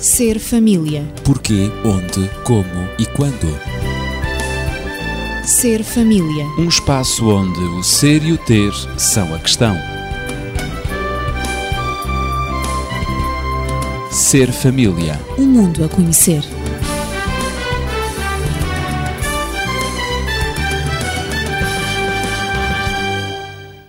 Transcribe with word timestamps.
Ser 0.00 0.38
família. 0.38 1.10
Porquê, 1.24 1.70
onde, 1.82 2.28
como 2.44 2.86
e 2.98 3.06
quando. 3.06 3.48
Ser 5.42 5.82
família. 5.82 6.44
Um 6.58 6.68
espaço 6.68 7.26
onde 7.30 7.58
o 7.60 7.82
ser 7.82 8.22
e 8.22 8.32
o 8.32 8.36
ter 8.36 8.72
são 8.98 9.34
a 9.34 9.38
questão. 9.38 9.74
Ser 14.10 14.52
família. 14.52 15.18
Um 15.38 15.46
mundo 15.46 15.82
a 15.82 15.88
conhecer. 15.88 16.42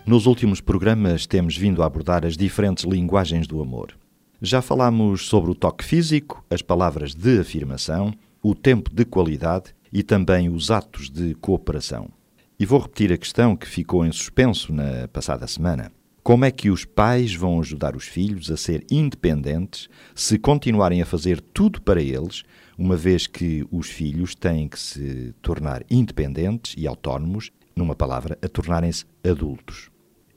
Nos 0.06 0.26
últimos 0.26 0.62
programas 0.62 1.26
temos 1.26 1.58
vindo 1.58 1.84
a 1.84 1.86
abordar 1.86 2.26
as 2.26 2.38
diferentes 2.38 2.86
linguagens 2.86 3.46
do 3.46 3.62
amor. 3.62 3.94
Já 4.42 4.62
falámos 4.62 5.26
sobre 5.26 5.50
o 5.50 5.56
toque 5.56 5.84
físico, 5.84 6.46
as 6.48 6.62
palavras 6.62 7.16
de 7.16 7.40
afirmação, 7.40 8.14
o 8.44 8.54
tempo 8.54 8.94
de 8.94 9.04
qualidade 9.04 9.74
e 9.92 10.04
também 10.04 10.48
os 10.48 10.70
atos 10.70 11.10
de 11.10 11.34
cooperação. 11.36 12.08
E 12.60 12.64
vou 12.64 12.80
repetir 12.80 13.12
a 13.12 13.18
questão 13.18 13.56
que 13.56 13.68
ficou 13.68 14.06
em 14.06 14.12
suspenso 14.12 14.72
na 14.72 15.08
passada 15.08 15.48
semana. 15.48 15.92
Como 16.22 16.46
é 16.46 16.52
que 16.52 16.70
os 16.70 16.86
pais 16.86 17.34
vão 17.34 17.60
ajudar 17.60 17.96
os 17.96 18.06
filhos 18.06 18.52
a 18.52 18.58
ser 18.58 18.86
independentes 18.92 19.90
se 20.14 20.38
continuarem 20.38 21.02
a 21.02 21.06
fazer 21.06 21.42
tudo 21.42 21.82
para 21.82 22.00
eles, 22.00 22.44
uma 22.78 22.96
vez 22.96 23.26
que 23.26 23.66
os 23.72 23.90
filhos 23.90 24.36
têm 24.36 24.68
que 24.68 24.78
se 24.78 25.34
tornar 25.42 25.84
independentes 25.90 26.76
e 26.78 26.86
autónomos, 26.86 27.50
numa 27.76 27.96
palavra, 27.96 28.38
a 28.40 28.48
tornarem-se 28.48 29.04
adultos? 29.28 29.90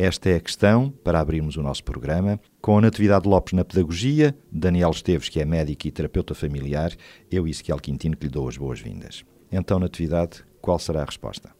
Esta 0.03 0.31
é 0.31 0.37
a 0.37 0.41
questão 0.41 0.91
para 1.05 1.21
abrirmos 1.21 1.59
o 1.59 1.63
nosso 1.63 1.85
programa, 1.85 2.41
com 2.59 2.79
a 2.79 2.81
Natividade 2.81 3.29
Lopes 3.29 3.53
na 3.53 3.67
Pedagogia, 3.67 4.35
Daniel 4.51 4.93
Esteves, 4.93 5.29
que 5.29 5.39
é 5.39 5.45
médico 5.45 5.87
e 5.87 5.91
terapeuta 5.91 6.35
familiar, 6.35 6.91
eu 7.31 7.47
e 7.47 7.51
Ezequiel 7.51 7.77
Quintino, 7.77 8.17
que 8.17 8.25
lhe 8.25 8.33
dou 8.33 8.49
as 8.49 8.57
boas-vindas. 8.57 9.27
Então, 9.53 9.79
Natividade, 9.79 10.43
qual 10.63 10.79
será 10.79 11.03
a 11.03 11.05
resposta? 11.05 11.51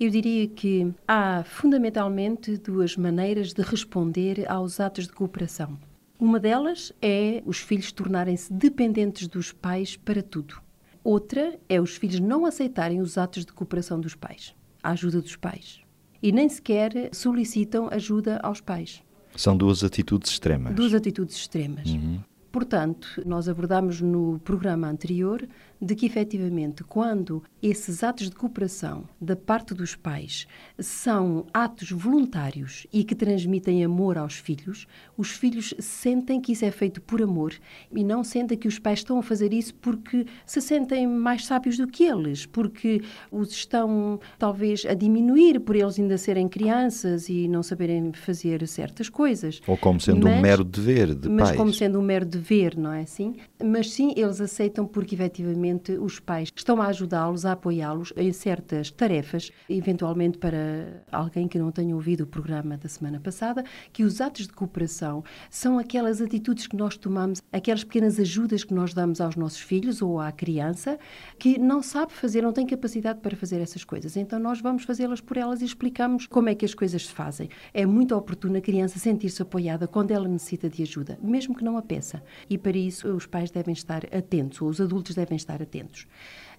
Eu 0.00 0.10
diria 0.10 0.48
que 0.48 0.92
há 1.06 1.44
fundamentalmente 1.44 2.56
duas 2.56 2.96
maneiras 2.96 3.52
de 3.52 3.62
responder 3.62 4.44
aos 4.50 4.80
atos 4.80 5.06
de 5.06 5.12
cooperação. 5.12 5.78
Uma 6.18 6.40
delas 6.40 6.92
é 7.00 7.44
os 7.46 7.58
filhos 7.58 7.92
tornarem-se 7.92 8.52
dependentes 8.52 9.28
dos 9.28 9.52
pais 9.52 9.96
para 9.96 10.20
tudo. 10.20 10.60
Outra 11.04 11.60
é 11.68 11.80
os 11.80 11.94
filhos 11.94 12.18
não 12.18 12.44
aceitarem 12.44 13.00
os 13.00 13.16
atos 13.16 13.44
de 13.44 13.52
cooperação 13.52 14.00
dos 14.00 14.16
pais, 14.16 14.52
a 14.82 14.90
ajuda 14.90 15.22
dos 15.22 15.36
pais 15.36 15.83
e 16.24 16.32
nem 16.32 16.48
sequer 16.48 17.10
solicitam 17.12 17.86
ajuda 17.92 18.40
aos 18.42 18.58
pais. 18.58 19.02
São 19.36 19.54
duas 19.54 19.84
atitudes 19.84 20.30
extremas. 20.30 20.74
Duas 20.74 20.94
atitudes 20.94 21.36
extremas. 21.36 21.86
Uhum. 21.86 22.18
Portanto, 22.54 23.20
nós 23.26 23.48
abordamos 23.48 24.00
no 24.00 24.38
programa 24.44 24.86
anterior 24.86 25.44
de 25.82 25.94
que, 25.96 26.06
efetivamente, 26.06 26.84
quando 26.84 27.42
esses 27.60 28.04
atos 28.04 28.30
de 28.30 28.36
cooperação 28.36 29.04
da 29.20 29.34
parte 29.34 29.74
dos 29.74 29.96
pais 29.96 30.46
são 30.78 31.46
atos 31.52 31.90
voluntários 31.90 32.86
e 32.92 33.02
que 33.02 33.14
transmitem 33.14 33.84
amor 33.84 34.16
aos 34.16 34.34
filhos, 34.36 34.86
os 35.16 35.32
filhos 35.32 35.74
sentem 35.80 36.40
que 36.40 36.52
isso 36.52 36.64
é 36.64 36.70
feito 36.70 37.02
por 37.02 37.20
amor 37.20 37.52
e 37.92 38.04
não 38.04 38.22
sentem 38.22 38.56
que 38.56 38.68
os 38.68 38.78
pais 38.78 39.00
estão 39.00 39.18
a 39.18 39.22
fazer 39.22 39.52
isso 39.52 39.74
porque 39.74 40.24
se 40.46 40.60
sentem 40.60 41.08
mais 41.08 41.44
sábios 41.44 41.76
do 41.76 41.88
que 41.88 42.04
eles, 42.04 42.46
porque 42.46 43.02
os 43.32 43.50
estão, 43.50 44.20
talvez, 44.38 44.86
a 44.86 44.94
diminuir 44.94 45.58
por 45.60 45.74
eles 45.74 45.98
ainda 45.98 46.16
serem 46.16 46.48
crianças 46.48 47.28
e 47.28 47.48
não 47.48 47.64
saberem 47.64 48.12
fazer 48.12 48.66
certas 48.68 49.08
coisas. 49.08 49.60
Ou 49.66 49.76
como 49.76 50.00
sendo 50.00 50.24
mas, 50.24 50.38
um 50.38 50.40
mero 50.40 50.64
dever 50.64 51.14
de 51.14 51.28
mas 51.28 51.38
pais. 51.38 51.50
Mas 51.50 51.56
como 51.56 51.72
sendo 51.72 51.98
um 51.98 52.02
mero 52.02 52.24
dever, 52.24 52.43
não 52.76 52.92
é 52.92 53.02
assim? 53.02 53.36
Mas 53.62 53.92
sim, 53.92 54.12
eles 54.16 54.40
aceitam 54.40 54.86
porque, 54.86 55.14
efetivamente, 55.14 55.92
os 55.92 56.20
pais 56.20 56.50
estão 56.54 56.80
a 56.80 56.86
ajudá-los, 56.86 57.44
a 57.46 57.52
apoiá-los 57.52 58.12
em 58.16 58.32
certas 58.32 58.90
tarefas, 58.90 59.50
eventualmente 59.68 60.38
para 60.38 61.02
alguém 61.10 61.48
que 61.48 61.58
não 61.58 61.70
tenha 61.70 61.94
ouvido 61.94 62.22
o 62.22 62.26
programa 62.26 62.76
da 62.76 62.88
semana 62.88 63.18
passada, 63.20 63.64
que 63.92 64.04
os 64.04 64.20
atos 64.20 64.46
de 64.46 64.52
cooperação 64.52 65.24
são 65.50 65.78
aquelas 65.78 66.20
atitudes 66.20 66.66
que 66.66 66.76
nós 66.76 66.96
tomamos, 66.96 67.42
aquelas 67.52 67.84
pequenas 67.84 68.18
ajudas 68.18 68.64
que 68.64 68.74
nós 68.74 68.92
damos 68.92 69.20
aos 69.20 69.36
nossos 69.36 69.60
filhos 69.60 70.02
ou 70.02 70.20
à 70.20 70.30
criança 70.30 70.98
que 71.38 71.58
não 71.58 71.82
sabe 71.82 72.12
fazer, 72.12 72.42
não 72.42 72.52
tem 72.52 72.66
capacidade 72.66 73.20
para 73.20 73.36
fazer 73.36 73.60
essas 73.60 73.84
coisas. 73.84 74.16
Então 74.16 74.38
nós 74.38 74.60
vamos 74.60 74.84
fazê-las 74.84 75.20
por 75.20 75.36
elas 75.36 75.62
e 75.62 75.64
explicamos 75.64 76.26
como 76.26 76.48
é 76.48 76.54
que 76.54 76.64
as 76.64 76.74
coisas 76.74 77.06
se 77.06 77.12
fazem. 77.12 77.48
É 77.72 77.86
muito 77.86 78.14
oportuno 78.16 78.56
a 78.58 78.60
criança 78.60 78.98
sentir-se 78.98 79.40
apoiada 79.42 79.86
quando 79.86 80.10
ela 80.10 80.28
necessita 80.28 80.68
de 80.68 80.82
ajuda, 80.82 81.18
mesmo 81.22 81.54
que 81.54 81.64
não 81.64 81.76
a 81.76 81.82
peça. 81.82 82.22
E 82.48 82.58
para 82.58 82.76
isso 82.76 83.08
os 83.08 83.26
pais 83.26 83.50
devem 83.50 83.72
estar 83.72 84.04
atentos, 84.14 84.60
ou 84.62 84.68
os 84.68 84.80
adultos 84.80 85.14
devem 85.14 85.36
estar 85.36 85.62
atentos. 85.62 86.06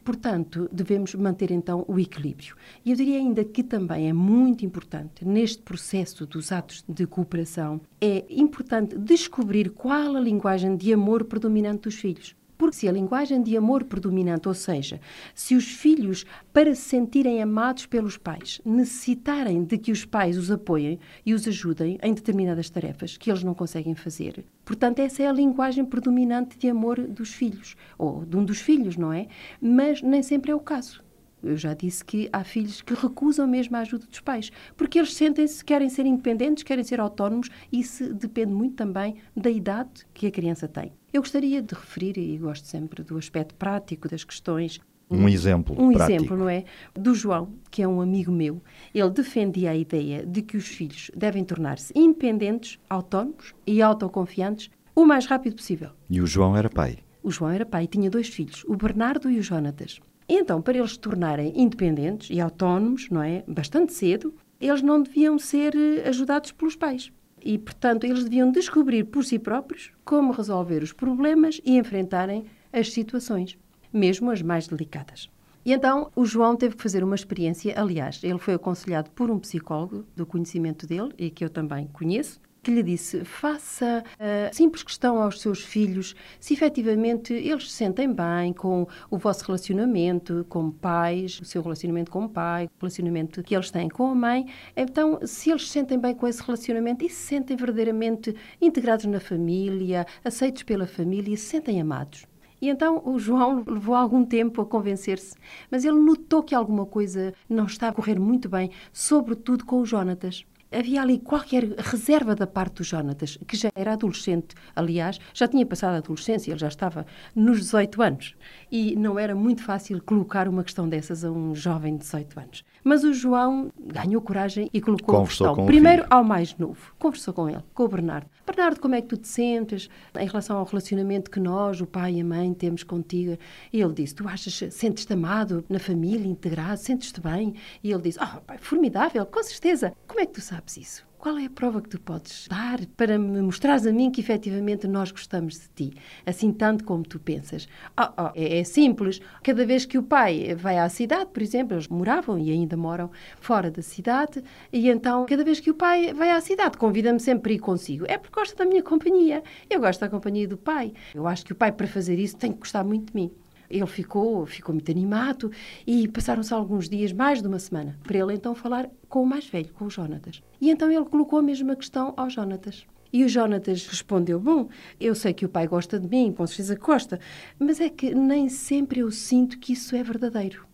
Portanto, 0.03 0.69
devemos 0.71 1.15
manter 1.15 1.49
então 1.49 1.83
o 1.87 1.99
equilíbrio. 1.99 2.55
E 2.85 2.91
eu 2.91 2.95
diria 2.95 3.17
ainda 3.17 3.43
que 3.43 3.63
também 3.63 4.07
é 4.07 4.13
muito 4.13 4.63
importante, 4.63 5.25
neste 5.25 5.63
processo 5.63 6.27
dos 6.27 6.51
atos 6.51 6.85
de 6.87 7.07
cooperação, 7.07 7.81
é 7.99 8.23
importante 8.29 8.95
descobrir 8.95 9.71
qual 9.71 10.15
a 10.15 10.19
linguagem 10.19 10.77
de 10.77 10.93
amor 10.93 11.23
predominante 11.23 11.83
dos 11.83 11.95
filhos. 11.95 12.35
Porque 12.57 12.75
se 12.75 12.87
a 12.87 12.91
linguagem 12.91 13.41
de 13.41 13.57
amor 13.57 13.83
predominante, 13.83 14.47
ou 14.47 14.53
seja, 14.53 14.99
se 15.33 15.55
os 15.55 15.65
filhos, 15.65 16.25
para 16.53 16.73
se 16.73 16.81
sentirem 16.81 17.41
amados 17.41 17.85
pelos 17.85 18.17
pais, 18.17 18.61
necessitarem 18.65 19.63
de 19.63 19.77
que 19.77 19.91
os 19.91 20.05
pais 20.05 20.37
os 20.37 20.51
apoiem 20.51 20.99
e 21.25 21.33
os 21.33 21.47
ajudem 21.47 21.97
em 22.01 22.13
determinadas 22.13 22.69
tarefas 22.69 23.17
que 23.17 23.29
eles 23.29 23.43
não 23.43 23.53
conseguem 23.53 23.95
fazer, 23.95 24.45
portanto, 24.63 24.99
essa 24.99 25.23
é 25.23 25.27
a 25.27 25.33
linguagem 25.33 25.85
predominante 25.85 26.57
de 26.57 26.69
amor 26.69 26.99
dos 26.99 27.33
filhos, 27.33 27.75
ou 27.97 28.25
de 28.25 28.37
um 28.37 28.45
dos 28.45 28.59
filhos, 28.59 28.97
não 28.97 29.11
é? 29.11 29.27
Mas 29.61 30.01
nem 30.01 30.23
sempre 30.23 30.51
é 30.51 30.55
o 30.55 30.59
caso. 30.59 31.03
Eu 31.45 31.55
já 31.55 31.75
disse 31.75 32.03
que 32.03 32.27
há 32.33 32.43
filhos 32.43 32.81
que 32.81 32.95
recusam 32.95 33.47
mesmo 33.47 33.75
a 33.77 33.81
ajuda 33.81 34.07
dos 34.07 34.19
pais, 34.19 34.51
porque 34.75 34.97
eles 34.97 35.13
sentem-se, 35.13 35.63
querem 35.63 35.89
ser 35.89 36.05
independentes, 36.05 36.63
querem 36.63 36.83
ser 36.83 36.99
autónomos, 36.99 37.49
e 37.71 37.81
isso 37.81 38.11
depende 38.13 38.51
muito 38.51 38.75
também 38.75 39.17
da 39.35 39.49
idade 39.49 40.07
que 40.13 40.25
a 40.25 40.31
criança 40.31 40.67
tem. 40.67 40.91
Eu 41.15 41.21
gostaria 41.21 41.61
de 41.61 41.73
referir, 41.73 42.17
e 42.17 42.37
gosto 42.37 42.67
sempre 42.67 43.01
do 43.01 43.17
aspecto 43.17 43.55
prático 43.55 44.09
das 44.09 44.25
questões, 44.25 44.81
um 45.09 45.29
exemplo 45.29 45.73
Um 45.81 45.93
prático. 45.93 46.13
exemplo, 46.13 46.37
não 46.37 46.49
é? 46.49 46.65
Do 46.93 47.15
João, 47.15 47.53
que 47.71 47.81
é 47.81 47.87
um 47.87 48.01
amigo 48.01 48.33
meu. 48.33 48.61
Ele 48.93 49.09
defendia 49.11 49.71
a 49.71 49.75
ideia 49.77 50.25
de 50.25 50.41
que 50.41 50.57
os 50.57 50.67
filhos 50.67 51.09
devem 51.15 51.45
tornar-se 51.45 51.93
independentes, 51.95 52.77
autónomos 52.89 53.55
e 53.65 53.81
autoconfiantes 53.81 54.69
o 54.93 55.05
mais 55.05 55.25
rápido 55.25 55.55
possível. 55.55 55.91
E 56.09 56.19
o 56.19 56.27
João 56.27 56.57
era 56.57 56.69
pai? 56.69 56.97
O 57.23 57.31
João 57.31 57.51
era 57.51 57.65
pai 57.65 57.85
e 57.85 57.87
tinha 57.87 58.09
dois 58.09 58.27
filhos, 58.27 58.65
o 58.67 58.75
Bernardo 58.75 59.31
e 59.31 59.39
o 59.39 59.41
Jonatas. 59.41 60.01
Então, 60.27 60.61
para 60.61 60.77
eles 60.77 60.91
se 60.91 60.99
tornarem 60.99 61.53
independentes 61.55 62.29
e 62.29 62.41
autónomos, 62.41 63.09
não 63.09 63.23
é? 63.23 63.41
Bastante 63.47 63.93
cedo, 63.93 64.33
eles 64.59 64.81
não 64.81 65.01
deviam 65.01 65.39
ser 65.39 65.73
eh, 65.77 66.09
ajudados 66.09 66.51
pelos 66.51 66.75
pais. 66.75 67.09
E, 67.45 67.59
portanto, 67.59 68.05
eles 68.05 68.23
deviam 68.23 68.51
descobrir 68.51 69.03
por 69.03 69.23
si 69.23 69.37
próprios 69.37 69.91
como 70.03 70.33
resolver 70.33 70.81
os 70.81 70.91
problemas 70.91 71.61
e 71.63 71.77
enfrentarem 71.77 72.45
as 72.73 72.91
situações, 72.91 73.55
mesmo 73.93 74.31
as 74.31 74.41
mais 74.41 74.67
delicadas. 74.67 75.29
E 75.63 75.71
então 75.71 76.11
o 76.15 76.25
João 76.25 76.55
teve 76.55 76.75
que 76.75 76.81
fazer 76.81 77.03
uma 77.03 77.15
experiência, 77.15 77.73
aliás, 77.79 78.23
ele 78.23 78.39
foi 78.39 78.55
aconselhado 78.55 79.11
por 79.11 79.29
um 79.29 79.39
psicólogo 79.39 80.05
do 80.15 80.25
conhecimento 80.25 80.87
dele 80.87 81.13
e 81.17 81.29
que 81.29 81.45
eu 81.45 81.49
também 81.49 81.87
conheço, 81.87 82.39
que 82.65 82.71
lhe 82.71 82.81
disse: 82.81 83.23
faça 83.23 84.03
a 84.19 84.51
simples 84.51 84.81
questão 84.81 85.21
aos 85.21 85.39
seus 85.39 85.63
filhos 85.63 86.15
se 86.39 86.55
efetivamente 86.55 87.31
eles 87.31 87.69
se 87.69 87.77
sentem 87.77 88.11
bem 88.11 88.51
com 88.53 88.87
o 89.11 89.17
vosso 89.19 89.45
relacionamento 89.45 90.43
como 90.49 90.73
pais, 90.73 91.39
o 91.39 91.45
seu 91.45 91.61
relacionamento 91.61 92.09
com 92.09 92.25
o 92.25 92.29
pai, 92.29 92.65
o 92.65 92.69
relacionamento 92.81 93.43
que 93.43 93.55
eles 93.55 93.69
têm 93.69 93.87
com 93.87 94.07
a 94.07 94.15
mãe. 94.15 94.47
Então, 94.75 95.19
se 95.25 95.51
eles 95.51 95.67
se 95.67 95.73
sentem 95.73 95.99
bem 95.99 96.15
com 96.15 96.27
esse 96.27 96.41
relacionamento 96.41 97.05
e 97.05 97.09
se 97.09 97.27
sentem 97.27 97.55
verdadeiramente 97.55 98.35
integrados 98.59 99.05
na 99.05 99.19
família, 99.19 100.07
aceitos 100.23 100.63
pela 100.63 100.87
família, 100.87 101.37
se 101.37 101.43
sentem 101.43 101.79
amados. 101.79 102.25
E 102.59 102.67
então 102.67 102.99
o 103.05 103.19
João 103.19 103.63
levou 103.67 103.93
algum 103.93 104.25
tempo 104.25 104.59
a 104.61 104.65
convencer-se, 104.65 105.35
mas 105.69 105.85
ele 105.85 105.99
notou 105.99 106.41
que 106.41 106.55
alguma 106.55 106.85
coisa 106.85 107.31
não 107.47 107.65
estava 107.65 107.91
a 107.91 107.95
correr 107.95 108.17
muito 108.17 108.49
bem, 108.49 108.71
sobretudo 108.91 109.65
com 109.65 109.81
o 109.81 109.85
Jonatas 109.85 110.45
havia 110.71 111.01
ali 111.01 111.19
qualquer 111.19 111.63
reserva 111.77 112.35
da 112.35 112.47
parte 112.47 112.75
do 112.75 112.83
Jonatas, 112.83 113.37
que 113.47 113.55
já 113.55 113.69
era 113.75 113.93
adolescente, 113.93 114.55
aliás, 114.75 115.19
já 115.33 115.47
tinha 115.47 115.65
passado 115.65 115.95
a 115.95 115.97
adolescência, 115.97 116.51
ele 116.51 116.59
já 116.59 116.67
estava 116.67 117.05
nos 117.35 117.59
18 117.59 118.01
anos. 118.01 118.35
E 118.71 118.95
não 118.95 119.17
era 119.17 119.35
muito 119.35 119.63
fácil 119.63 120.01
colocar 120.03 120.47
uma 120.47 120.63
questão 120.63 120.87
dessas 120.87 121.23
a 121.23 121.31
um 121.31 121.55
jovem 121.55 121.93
de 121.93 121.99
18 121.99 122.39
anos. 122.39 122.65
Mas 122.87 123.03
o 123.03 123.11
João 123.11 123.71
ganhou 123.79 124.21
coragem 124.21 124.69
e 124.71 124.79
colocou 124.79 125.15
Conversou 125.15 125.47
a 125.47 125.49
questão. 125.49 125.65
Primeiro 125.65 126.03
filho. 126.03 126.13
ao 126.13 126.23
mais 126.23 126.55
novo. 126.55 126.93
Conversou 126.99 127.33
com 127.33 127.49
ele, 127.49 127.63
com 127.73 127.83
o 127.83 127.87
Bernardo. 127.87 128.29
Bernardo, 128.45 128.79
como 128.79 128.93
é 128.93 129.01
que 129.01 129.07
tu 129.07 129.17
te 129.17 129.27
sentes 129.27 129.89
em 130.15 130.27
relação 130.27 130.55
ao 130.55 130.65
relacionamento 130.65 131.31
que 131.31 131.39
nós, 131.39 131.81
o 131.81 131.87
pai 131.87 132.13
e 132.13 132.21
a 132.21 132.23
mãe, 132.23 132.53
temos 132.53 132.83
contigo? 132.83 133.39
E 133.73 133.81
ele 133.81 133.93
disse: 133.93 134.13
Tu 134.13 134.27
achas, 134.27 134.71
sentes-te 134.71 135.11
amado 135.11 135.65
na 135.67 135.79
família, 135.79 136.27
integrado, 136.27 136.77
sentes-te 136.77 137.19
bem? 137.19 137.55
E 137.83 137.91
ele 137.91 138.03
disse: 138.03 138.19
Oh, 138.21 138.39
pai, 138.41 138.59
formidável, 138.59 139.25
com 139.25 139.41
certeza. 139.41 139.91
Como 140.07 140.19
é 140.19 140.25
que 140.27 140.33
tu 140.33 140.41
sabes 140.41 140.77
isso? 140.77 141.07
Qual 141.25 141.39
é 141.39 141.45
a 141.45 141.49
prova 141.49 141.81
que 141.81 141.89
tu 141.89 141.99
podes 141.99 142.47
dar 142.47 142.85
para 142.95 143.17
me 143.17 143.41
mostrares 143.41 143.87
a 143.87 143.91
mim 143.91 144.11
que 144.11 144.21
efetivamente 144.21 144.87
nós 144.87 145.11
gostamos 145.11 145.55
de 145.55 145.69
ti, 145.69 145.97
assim 146.23 146.51
tanto 146.51 146.83
como 146.83 147.01
tu 147.01 147.19
pensas? 147.19 147.67
Oh, 147.99 148.25
oh, 148.25 148.31
é, 148.35 148.59
é, 148.59 148.63
simples. 148.63 149.19
Cada 149.41 149.65
vez 149.65 149.85
que 149.87 149.97
o 149.97 150.03
pai 150.03 150.53
vai 150.53 150.77
à 150.77 150.87
cidade, 150.87 151.31
por 151.33 151.41
exemplo, 151.41 151.73
eles 151.73 151.87
moravam 151.87 152.37
e 152.37 152.51
ainda 152.51 152.77
moram 152.77 153.09
fora 153.41 153.71
da 153.71 153.81
cidade, 153.81 154.43
e 154.71 154.87
então 154.87 155.25
cada 155.25 155.43
vez 155.43 155.59
que 155.59 155.71
o 155.71 155.73
pai 155.73 156.13
vai 156.13 156.29
à 156.29 156.39
cidade, 156.39 156.77
convida-me 156.77 157.19
sempre 157.19 157.53
a 157.53 157.55
ir 157.55 157.59
consigo. 157.59 158.05
É 158.07 158.19
porque 158.19 158.39
gosta 158.39 158.55
da 158.55 158.69
minha 158.69 158.83
companhia. 158.83 159.41
Eu 159.67 159.79
gosto 159.79 160.01
da 160.01 160.09
companhia 160.09 160.47
do 160.47 160.57
pai. 160.57 160.93
Eu 161.11 161.25
acho 161.25 161.43
que 161.43 161.53
o 161.53 161.55
pai, 161.55 161.71
para 161.71 161.87
fazer 161.87 162.19
isso, 162.19 162.37
tem 162.37 162.51
que 162.51 162.59
gostar 162.59 162.83
muito 162.83 163.11
de 163.11 163.15
mim. 163.15 163.31
Ele 163.69 163.85
ficou, 163.87 164.45
ficou 164.45 164.73
muito 164.73 164.91
animado 164.91 165.51
e 165.85 166.07
passaram-se 166.07 166.53
alguns 166.53 166.89
dias, 166.89 167.11
mais 167.11 167.41
de 167.41 167.47
uma 167.47 167.59
semana, 167.59 167.97
para 168.03 168.17
ele 168.17 168.33
então 168.33 168.55
falar 168.55 168.89
com 169.09 169.23
o 169.23 169.25
mais 169.25 169.47
velho, 169.47 169.73
com 169.73 169.85
o 169.85 169.89
Jonatas. 169.89 170.41
E 170.59 170.69
então 170.69 170.91
ele 170.91 171.05
colocou 171.05 171.39
a 171.39 171.43
mesma 171.43 171.75
questão 171.75 172.13
ao 172.17 172.29
Jonatas. 172.29 172.85
E 173.11 173.23
o 173.23 173.29
Jonatas 173.29 173.87
respondeu: 173.87 174.39
Bom, 174.39 174.67
eu 174.99 175.15
sei 175.15 175.33
que 175.33 175.45
o 175.45 175.49
pai 175.49 175.67
gosta 175.67 175.99
de 175.99 176.07
mim, 176.07 176.33
com 176.33 176.45
certeza 176.45 176.75
gosta, 176.75 177.19
mas 177.57 177.79
é 177.79 177.89
que 177.89 178.13
nem 178.13 178.49
sempre 178.49 178.99
eu 178.99 179.11
sinto 179.11 179.57
que 179.57 179.73
isso 179.73 179.95
é 179.95 180.03
verdadeiro. 180.03 180.65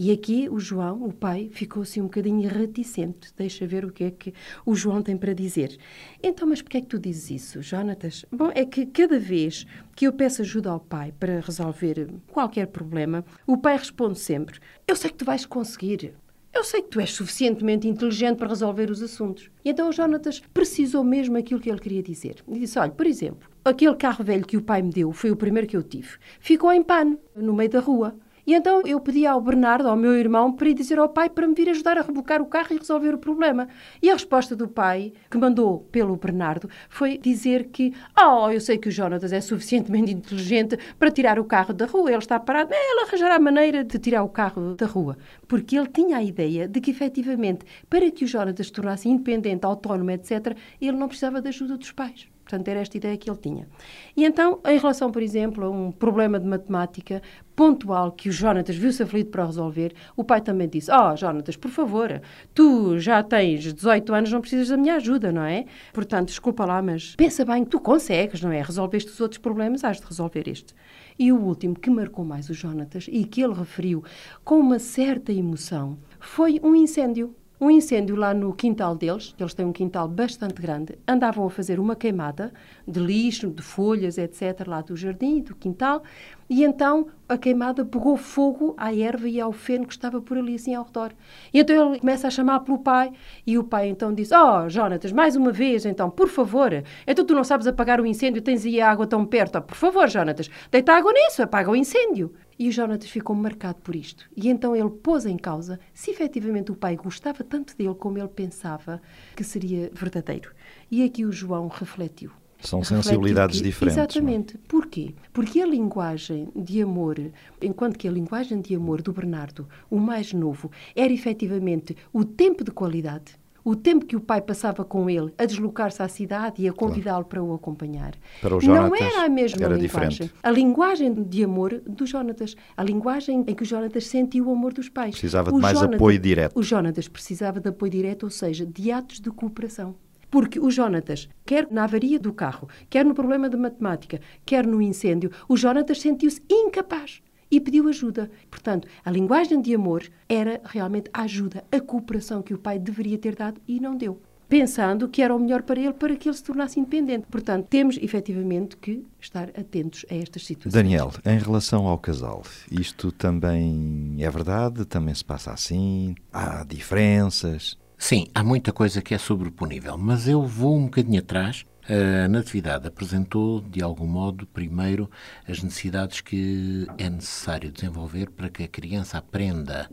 E 0.00 0.12
aqui 0.12 0.48
o 0.48 0.60
João, 0.60 1.02
o 1.02 1.12
pai, 1.12 1.50
ficou 1.50 1.82
assim 1.82 2.00
um 2.00 2.04
bocadinho 2.04 2.48
reticente. 2.48 3.32
Deixa 3.36 3.66
ver 3.66 3.84
o 3.84 3.90
que 3.90 4.04
é 4.04 4.10
que 4.12 4.32
o 4.64 4.72
João 4.72 5.02
tem 5.02 5.16
para 5.16 5.32
dizer. 5.32 5.76
Então, 6.22 6.46
mas 6.46 6.62
porquê 6.62 6.78
é 6.78 6.80
que 6.80 6.86
tu 6.86 7.00
dizes 7.00 7.32
isso, 7.32 7.60
Jonatas? 7.60 8.24
Bom, 8.30 8.48
é 8.54 8.64
que 8.64 8.86
cada 8.86 9.18
vez 9.18 9.66
que 9.96 10.06
eu 10.06 10.12
peço 10.12 10.42
ajuda 10.42 10.70
ao 10.70 10.78
pai 10.78 11.12
para 11.18 11.40
resolver 11.40 12.10
qualquer 12.28 12.68
problema, 12.68 13.24
o 13.44 13.58
pai 13.58 13.76
responde 13.76 14.20
sempre: 14.20 14.60
Eu 14.86 14.94
sei 14.94 15.10
que 15.10 15.16
tu 15.16 15.24
vais 15.24 15.44
conseguir. 15.44 16.14
Eu 16.54 16.62
sei 16.62 16.80
que 16.80 16.90
tu 16.90 17.00
és 17.00 17.12
suficientemente 17.12 17.88
inteligente 17.88 18.36
para 18.38 18.50
resolver 18.50 18.92
os 18.92 19.02
assuntos. 19.02 19.50
E 19.64 19.70
então 19.70 19.88
o 19.88 19.92
Jonatas 19.92 20.40
precisou 20.54 21.02
mesmo 21.02 21.36
aquilo 21.36 21.58
que 21.58 21.68
ele 21.68 21.80
queria 21.80 22.04
dizer. 22.04 22.36
E 22.46 22.60
disse: 22.60 22.78
Olha, 22.78 22.92
por 22.92 23.04
exemplo, 23.04 23.50
aquele 23.64 23.96
carro 23.96 24.22
velho 24.22 24.46
que 24.46 24.56
o 24.56 24.62
pai 24.62 24.80
me 24.80 24.92
deu 24.92 25.10
foi 25.10 25.32
o 25.32 25.36
primeiro 25.36 25.66
que 25.66 25.76
eu 25.76 25.82
tive. 25.82 26.18
Ficou 26.38 26.72
em 26.72 26.84
pano, 26.84 27.18
no 27.34 27.52
meio 27.52 27.68
da 27.68 27.80
rua. 27.80 28.16
E 28.48 28.54
então 28.54 28.80
eu 28.86 28.98
pedi 28.98 29.26
ao 29.26 29.42
Bernardo, 29.42 29.90
ao 29.90 29.94
meu 29.94 30.14
irmão, 30.14 30.50
para 30.50 30.70
ir 30.70 30.72
dizer 30.72 30.98
ao 30.98 31.10
pai 31.10 31.28
para 31.28 31.46
me 31.46 31.52
vir 31.52 31.68
ajudar 31.68 31.98
a 31.98 32.00
rebocar 32.00 32.40
o 32.40 32.46
carro 32.46 32.68
e 32.70 32.78
resolver 32.78 33.12
o 33.14 33.18
problema. 33.18 33.68
E 34.00 34.08
a 34.08 34.14
resposta 34.14 34.56
do 34.56 34.66
pai, 34.66 35.12
que 35.30 35.36
mandou 35.36 35.80
pelo 35.92 36.16
Bernardo, 36.16 36.66
foi 36.88 37.18
dizer 37.18 37.64
que, 37.64 37.92
oh, 38.18 38.48
eu 38.48 38.58
sei 38.58 38.78
que 38.78 38.88
o 38.88 38.90
Jonatas 38.90 39.34
é 39.34 39.40
suficientemente 39.42 40.12
inteligente 40.14 40.78
para 40.98 41.10
tirar 41.10 41.38
o 41.38 41.44
carro 41.44 41.74
da 41.74 41.84
rua, 41.84 42.08
ele 42.08 42.20
está 42.20 42.40
parado, 42.40 42.72
ele 42.72 43.02
arranjará 43.02 43.34
a 43.34 43.38
maneira 43.38 43.84
de 43.84 43.98
tirar 43.98 44.22
o 44.22 44.30
carro 44.30 44.74
da 44.74 44.86
rua. 44.86 45.18
Porque 45.46 45.76
ele 45.76 45.88
tinha 45.88 46.16
a 46.16 46.22
ideia 46.22 46.66
de 46.66 46.80
que, 46.80 46.90
efetivamente, 46.90 47.66
para 47.90 48.10
que 48.10 48.24
o 48.24 48.26
Jonatas 48.26 48.68
se 48.68 48.72
tornasse 48.72 49.10
independente, 49.10 49.66
autónomo, 49.66 50.10
etc., 50.10 50.56
ele 50.80 50.96
não 50.96 51.08
precisava 51.08 51.42
da 51.42 51.50
ajuda 51.50 51.76
dos 51.76 51.92
pais. 51.92 52.26
Portanto, 52.48 52.66
era 52.68 52.80
esta 52.80 52.96
ideia 52.96 53.14
que 53.18 53.28
ele 53.28 53.36
tinha. 53.36 53.68
E 54.16 54.24
então, 54.24 54.58
em 54.64 54.78
relação, 54.78 55.12
por 55.12 55.20
exemplo, 55.20 55.66
a 55.66 55.70
um 55.70 55.92
problema 55.92 56.40
de 56.40 56.46
matemática 56.46 57.20
pontual 57.54 58.10
que 58.10 58.30
o 58.30 58.32
Jonatas 58.32 58.74
viu-se 58.74 59.02
aflito 59.02 59.30
para 59.30 59.44
resolver, 59.44 59.92
o 60.16 60.24
pai 60.24 60.40
também 60.40 60.66
disse: 60.66 60.90
Oh, 60.90 61.14
Jonatas, 61.14 61.56
por 61.56 61.70
favor, 61.70 62.22
tu 62.54 62.98
já 62.98 63.22
tens 63.22 63.74
18 63.74 64.14
anos, 64.14 64.32
não 64.32 64.40
precisas 64.40 64.68
da 64.68 64.78
minha 64.78 64.94
ajuda, 64.94 65.30
não 65.30 65.42
é? 65.42 65.66
Portanto, 65.92 66.28
desculpa 66.28 66.64
lá, 66.64 66.80
mas 66.80 67.14
pensa 67.16 67.44
bem 67.44 67.66
tu 67.66 67.78
consegues, 67.78 68.40
não 68.40 68.50
é? 68.50 68.62
Resolveste 68.62 69.10
os 69.10 69.20
outros 69.20 69.38
problemas, 69.38 69.84
has 69.84 70.00
de 70.00 70.06
resolver 70.06 70.48
este. 70.48 70.74
E 71.18 71.30
o 71.30 71.38
último 71.38 71.78
que 71.78 71.90
marcou 71.90 72.24
mais 72.24 72.48
o 72.48 72.54
Jonatas 72.54 73.08
e 73.10 73.26
que 73.26 73.42
ele 73.42 73.52
referiu 73.52 74.02
com 74.42 74.58
uma 74.58 74.78
certa 74.78 75.32
emoção 75.32 75.98
foi 76.18 76.58
um 76.62 76.74
incêndio 76.74 77.34
um 77.60 77.70
incêndio 77.70 78.14
lá 78.14 78.32
no 78.32 78.52
quintal 78.52 78.94
deles, 78.94 79.34
eles 79.38 79.52
têm 79.52 79.66
um 79.66 79.72
quintal 79.72 80.06
bastante 80.06 80.54
grande, 80.54 80.96
andavam 81.06 81.44
a 81.44 81.50
fazer 81.50 81.80
uma 81.80 81.96
queimada 81.96 82.52
de 82.86 83.00
lixo, 83.00 83.50
de 83.50 83.62
folhas, 83.62 84.16
etc., 84.16 84.66
lá 84.66 84.80
do 84.80 84.96
jardim, 84.96 85.40
do 85.40 85.56
quintal, 85.56 86.02
e 86.48 86.62
então 86.62 87.08
a 87.28 87.36
queimada 87.36 87.84
pegou 87.84 88.16
fogo 88.16 88.74
à 88.78 88.94
erva 88.94 89.28
e 89.28 89.40
ao 89.40 89.52
feno 89.52 89.86
que 89.86 89.92
estava 89.92 90.20
por 90.20 90.38
ali 90.38 90.54
assim 90.54 90.74
ao 90.74 90.84
redor. 90.84 91.12
E 91.52 91.58
então 91.58 91.90
ele 91.90 92.00
começa 92.00 92.28
a 92.28 92.30
chamar 92.30 92.60
pelo 92.60 92.78
pai, 92.78 93.12
e 93.46 93.58
o 93.58 93.64
pai 93.64 93.88
então 93.88 94.14
diz: 94.14 94.30
Oh, 94.30 94.68
Jonatas, 94.68 95.10
mais 95.10 95.34
uma 95.34 95.50
vez, 95.50 95.84
então, 95.84 96.08
por 96.08 96.28
favor, 96.28 96.70
então 97.06 97.24
tu 97.24 97.34
não 97.34 97.44
sabes 97.44 97.66
apagar 97.66 98.00
o 98.00 98.06
incêndio, 98.06 98.40
tens 98.40 98.64
aí 98.64 98.80
a 98.80 98.90
água 98.90 99.06
tão 99.06 99.26
perto, 99.26 99.58
oh, 99.58 99.62
por 99.62 99.74
favor, 99.74 100.08
Jonatas, 100.08 100.48
deita 100.70 100.92
água 100.92 101.12
nisso, 101.12 101.42
apaga 101.42 101.70
o 101.70 101.76
incêndio. 101.76 102.32
E 102.58 102.68
o 102.68 102.72
Jonatas 102.72 103.08
ficou 103.08 103.36
marcado 103.36 103.80
por 103.80 103.94
isto. 103.94 104.28
E 104.36 104.48
então 104.48 104.74
ele 104.74 104.90
pôs 104.90 105.24
em 105.26 105.36
causa 105.36 105.78
se 105.94 106.10
efetivamente 106.10 106.72
o 106.72 106.76
pai 106.76 106.96
gostava 106.96 107.44
tanto 107.44 107.76
dele 107.76 107.94
como 107.94 108.18
ele 108.18 108.28
pensava 108.28 109.00
que 109.36 109.44
seria 109.44 109.90
verdadeiro. 109.92 110.52
E 110.90 111.04
aqui 111.04 111.24
o 111.24 111.32
João 111.32 111.68
refletiu. 111.68 112.32
São 112.60 112.82
sensibilidades 112.82 113.58
que, 113.58 113.68
diferentes. 113.68 113.96
É? 113.96 114.00
Exatamente. 114.00 114.54
Não? 114.54 114.62
Porquê? 114.66 115.14
Porque 115.32 115.60
a 115.60 115.66
linguagem 115.66 116.48
de 116.56 116.82
amor, 116.82 117.16
enquanto 117.62 117.96
que 117.96 118.08
a 118.08 118.10
linguagem 118.10 118.60
de 118.60 118.74
amor 118.74 119.00
do 119.00 119.12
Bernardo, 119.12 119.68
o 119.88 119.98
mais 119.98 120.32
novo, 120.32 120.70
era 120.96 121.12
efetivamente 121.12 121.96
o 122.12 122.24
tempo 122.24 122.64
de 122.64 122.72
qualidade, 122.72 123.38
o 123.68 123.76
tempo 123.76 124.06
que 124.06 124.16
o 124.16 124.20
pai 124.20 124.40
passava 124.40 124.82
com 124.82 125.10
ele 125.10 125.30
a 125.36 125.44
deslocar-se 125.44 126.02
à 126.02 126.08
cidade 126.08 126.62
e 126.62 126.68
a 126.68 126.72
convidá-lo 126.72 127.26
para 127.26 127.42
o 127.42 127.52
acompanhar. 127.52 128.14
Para 128.40 128.56
o 128.56 128.60
Jonatas, 128.62 128.98
não 128.98 129.06
era 129.06 129.26
a 129.26 129.28
mesma 129.28 129.62
era 129.62 129.76
linguagem. 129.76 130.08
Diferente. 130.08 130.34
A 130.42 130.50
linguagem 130.50 131.12
de 131.12 131.44
amor 131.44 131.82
do 131.86 132.06
Jonatas. 132.06 132.56
A 132.74 132.82
linguagem 132.82 133.44
em 133.46 133.54
que 133.54 133.62
o 133.62 133.66
Jonatas 133.66 134.06
sentiu 134.06 134.46
o 134.48 134.52
amor 134.52 134.72
dos 134.72 134.88
pais. 134.88 135.10
Precisava 135.10 135.50
de 135.50 135.58
o 135.58 135.60
mais 135.60 135.76
Jonatas, 135.76 135.96
apoio 135.96 136.18
direto. 136.18 136.58
O 136.58 136.62
Jonatas 136.62 137.08
precisava 137.08 137.60
de 137.60 137.68
apoio 137.68 137.92
direto, 137.92 138.22
ou 138.22 138.30
seja, 138.30 138.64
de 138.64 138.90
atos 138.90 139.20
de 139.20 139.30
cooperação. 139.30 139.94
Porque 140.30 140.58
o 140.58 140.70
Jonatas, 140.70 141.28
quer 141.44 141.68
na 141.70 141.84
avaria 141.84 142.18
do 142.18 142.32
carro, 142.32 142.70
quer 142.88 143.04
no 143.04 143.12
problema 143.12 143.50
de 143.50 143.56
matemática, 143.58 144.18
quer 144.46 144.66
no 144.66 144.80
incêndio, 144.80 145.30
o 145.46 145.58
Jonatas 145.58 146.00
sentiu-se 146.00 146.42
incapaz 146.50 147.20
e 147.50 147.60
pediu 147.60 147.88
ajuda. 147.88 148.30
Portanto, 148.50 148.86
a 149.04 149.10
linguagem 149.10 149.60
de 149.60 149.74
amor 149.74 150.04
era 150.28 150.60
realmente 150.64 151.10
a 151.12 151.22
ajuda, 151.22 151.64
a 151.70 151.80
cooperação 151.80 152.42
que 152.42 152.54
o 152.54 152.58
pai 152.58 152.78
deveria 152.78 153.18
ter 153.18 153.34
dado 153.34 153.60
e 153.66 153.80
não 153.80 153.96
deu. 153.96 154.20
Pensando 154.48 155.08
que 155.08 155.20
era 155.20 155.36
o 155.36 155.38
melhor 155.38 155.62
para 155.62 155.78
ele 155.78 155.92
para 155.92 156.16
que 156.16 156.26
ele 156.26 156.36
se 156.36 156.42
tornasse 156.42 156.80
independente. 156.80 157.26
Portanto, 157.30 157.66
temos 157.68 157.98
efetivamente 158.00 158.78
que 158.78 159.04
estar 159.20 159.50
atentos 159.50 160.06
a 160.10 160.14
estas 160.14 160.46
situações. 160.46 160.72
Daniel, 160.72 161.12
em 161.26 161.38
relação 161.38 161.86
ao 161.86 161.98
casal, 161.98 162.42
isto 162.70 163.12
também 163.12 164.16
é 164.18 164.30
verdade? 164.30 164.86
Também 164.86 165.14
se 165.14 165.24
passa 165.24 165.52
assim? 165.52 166.14
Há 166.32 166.64
diferenças? 166.64 167.76
Sim, 167.98 168.28
há 168.34 168.42
muita 168.42 168.72
coisa 168.72 169.02
que 169.02 169.12
é 169.12 169.18
sobreponível, 169.18 169.98
mas 169.98 170.26
eu 170.26 170.42
vou 170.46 170.76
um 170.76 170.84
bocadinho 170.84 171.18
atrás 171.18 171.66
a 171.90 172.28
Natividade 172.28 172.86
apresentou, 172.86 173.62
de 173.62 173.82
algum 173.82 174.06
modo, 174.06 174.46
primeiro 174.46 175.10
as 175.48 175.62
necessidades 175.62 176.20
que 176.20 176.86
é 176.98 177.08
necessário 177.08 177.72
desenvolver 177.72 178.28
para 178.28 178.50
que 178.50 178.62
a 178.62 178.68
criança 178.68 179.16
aprenda, 179.16 179.90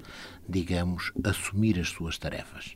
digamos, 0.47 1.13
assumir 1.23 1.79
as 1.79 1.87
suas 1.87 2.17
tarefas. 2.17 2.75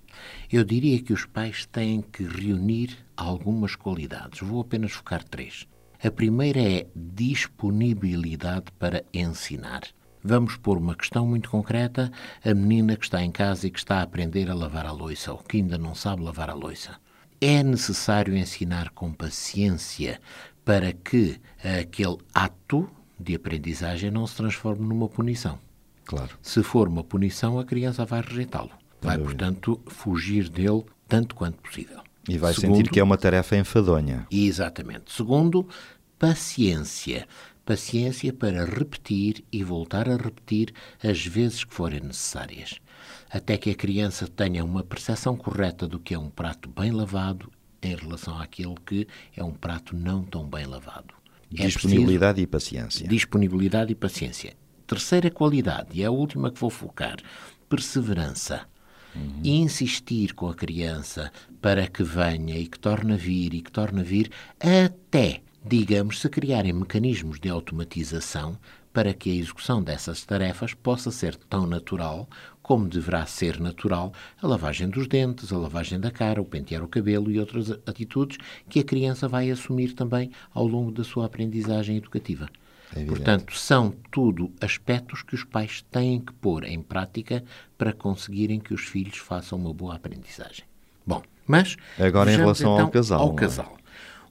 Eu 0.50 0.64
diria 0.64 1.02
que 1.02 1.12
os 1.12 1.26
pais 1.26 1.66
têm 1.66 2.02
que 2.02 2.24
reunir 2.24 2.98
algumas 3.18 3.76
qualidades. 3.76 4.40
Vou 4.40 4.62
apenas 4.62 4.94
focar 4.94 5.22
três. 5.22 5.68
A 6.02 6.10
primeira 6.10 6.62
é 6.62 6.88
disponibilidade 6.96 8.72
para 8.80 9.04
ensinar. 9.14 9.82
Vamos 10.24 10.56
pôr 10.56 10.78
uma 10.78 10.96
questão 10.96 11.28
muito 11.28 11.50
concreta: 11.50 12.10
a 12.42 12.54
menina 12.54 12.96
que 12.96 13.04
está 13.04 13.22
em 13.22 13.32
casa 13.32 13.68
e 13.68 13.70
que 13.70 13.80
está 13.80 13.98
a 13.98 14.04
aprender 14.04 14.50
a 14.50 14.54
lavar 14.54 14.86
a 14.86 14.94
louça 14.94 15.34
ou 15.34 15.40
que 15.40 15.58
ainda 15.58 15.78
não 15.78 15.94
sabe 15.94 16.24
lavar 16.24 16.50
a 16.50 16.54
louça 16.54 16.98
é 17.42 17.64
necessário 17.64 18.36
ensinar 18.36 18.90
com 18.90 19.12
paciência 19.12 20.20
para 20.64 20.94
que 20.94 21.40
aquele 21.82 22.18
ato 22.34 22.90
de 23.20 23.36
aprendizagem 23.36 24.12
não 24.12 24.26
se 24.26 24.36
transforme 24.36 24.86
numa 24.86 25.10
punição. 25.10 25.60
Claro. 26.06 26.38
Se 26.42 26.64
for 26.64 26.88
uma 26.88 27.04
punição, 27.04 27.60
a 27.60 27.66
criança 27.66 28.06
vai 28.06 28.22
rejeitá-lo. 28.22 28.72
Vai, 29.02 29.18
portanto, 29.18 29.80
fugir 29.88 30.50
dele 30.50 30.84
tanto 31.08 31.36
quanto 31.36 31.58
possível. 31.62 32.02
E 32.28 32.38
vai 32.38 32.54
Segundo, 32.54 32.78
sentir 32.78 32.90
que 32.90 33.00
é 33.00 33.04
uma 33.04 33.18
tarefa 33.18 33.56
enfadonha. 33.56 34.28
Exatamente. 34.30 35.12
Segundo, 35.12 35.68
paciência. 36.20 37.28
Paciência 37.66 38.34
para 38.34 38.66
repetir 38.66 39.44
e 39.52 39.64
voltar 39.64 40.10
a 40.10 40.18
repetir 40.18 40.74
as 41.04 41.26
vezes 41.26 41.64
que 41.64 41.74
forem 41.74 42.02
necessárias 42.02 42.80
até 43.30 43.58
que 43.58 43.70
a 43.70 43.76
criança 43.76 44.28
tenha 44.28 44.64
uma 44.64 44.84
percepção 44.84 45.38
correta 45.38 45.88
do 45.88 46.00
que 46.00 46.14
é 46.14 46.20
um 46.20 46.30
prato 46.30 46.70
bem 46.70 46.92
lavado 46.92 47.52
em 47.82 47.96
relação 47.96 48.40
àquele 48.40 48.76
que 48.86 49.08
é 49.36 49.44
um 49.44 49.54
prato 49.54 49.96
não 49.96 50.24
tão 50.24 50.48
bem 50.48 50.66
lavado. 50.66 51.14
É 51.56 51.66
disponibilidade 51.66 52.42
e 52.42 52.48
paciência. 52.48 53.08
Disponibilidade 53.08 53.92
e 53.92 53.96
paciência. 53.96 54.54
Terceira 54.86 55.30
qualidade, 55.30 55.90
e 55.94 56.04
é 56.04 56.06
a 56.06 56.12
última 56.12 56.52
que 56.52 56.60
vou 56.60 56.70
focar, 56.70 57.18
perseverança. 57.68 58.68
Uhum. 59.16 59.42
Insistir 59.44 60.34
com 60.34 60.48
a 60.48 60.54
criança 60.54 61.32
para 61.60 61.88
que 61.88 62.04
venha 62.04 62.58
e 62.58 62.68
que 62.68 62.78
torne 62.78 63.14
a 63.14 63.18
vir 63.18 63.56
e 63.56 63.62
que 63.62 63.72
torne 63.72 64.02
a 64.02 64.04
vir 64.04 64.30
até 64.60 65.42
digamos, 65.66 66.20
se 66.20 66.30
criarem 66.30 66.74
mecanismos 66.74 67.40
de 67.40 67.50
automatização 67.50 68.58
para 68.94 69.14
que 69.14 69.30
a 69.30 69.36
execução 69.36 69.84
dessas 69.84 70.26
tarefas 70.26 70.74
possa 70.74 71.12
ser 71.12 71.36
tão 71.36 71.68
natural 71.68 72.28
como 72.62 72.88
deverá 72.88 73.26
ser 73.26 73.60
natural 73.60 74.14
a 74.42 74.48
lavagem 74.48 74.90
dos 74.90 75.08
dentes, 75.08 75.52
a 75.52 75.58
lavagem 75.58 76.00
da 76.00 76.12
cara, 76.12 76.42
o 76.42 76.46
pentear 76.46 76.84
o 76.84 76.88
cabelo 76.88 77.32
e 77.32 77.40
outras 77.40 77.72
atitudes 77.86 78.38
que 78.70 78.80
a 78.80 78.84
criança 78.84 79.28
vai 79.28 79.50
assumir 79.50 79.94
também 79.94 80.32
ao 80.54 80.68
longo 80.68 80.92
da 80.92 81.04
sua 81.04 81.26
aprendizagem 81.26 81.98
educativa. 81.98 82.48
É 82.96 83.04
Portanto, 83.04 83.56
são 83.56 83.94
tudo 84.12 84.52
aspectos 84.62 85.22
que 85.22 85.36
os 85.36 85.44
pais 85.44 85.84
têm 85.92 86.20
que 86.20 86.34
pôr 86.34 86.64
em 86.64 86.82
prática 86.82 87.44
para 87.78 87.94
conseguirem 87.94 88.60
que 88.60 88.74
os 88.74 88.82
filhos 88.82 89.18
façam 89.18 89.60
uma 89.60 89.74
boa 89.74 89.96
aprendizagem. 89.96 90.66
Bom, 91.06 91.22
mas. 91.48 91.76
Agora, 92.00 92.32
em 92.32 92.38
relação 92.38 92.74
então 92.74 92.86
ao 92.86 92.92
casal. 92.92 93.22
Ao 93.22 93.32
é? 93.32 93.36
casal. 93.36 93.79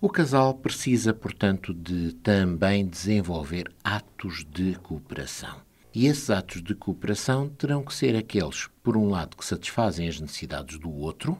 O 0.00 0.08
casal 0.08 0.54
precisa, 0.54 1.12
portanto, 1.12 1.74
de 1.74 2.12
também 2.12 2.86
desenvolver 2.86 3.68
atos 3.82 4.46
de 4.48 4.76
cooperação. 4.76 5.60
E 5.92 6.06
esses 6.06 6.30
atos 6.30 6.62
de 6.62 6.72
cooperação 6.72 7.48
terão 7.48 7.82
que 7.82 7.92
ser 7.92 8.14
aqueles, 8.14 8.68
por 8.80 8.96
um 8.96 9.08
lado, 9.08 9.36
que 9.36 9.44
satisfazem 9.44 10.06
as 10.08 10.20
necessidades 10.20 10.78
do 10.78 10.88
outro, 10.88 11.36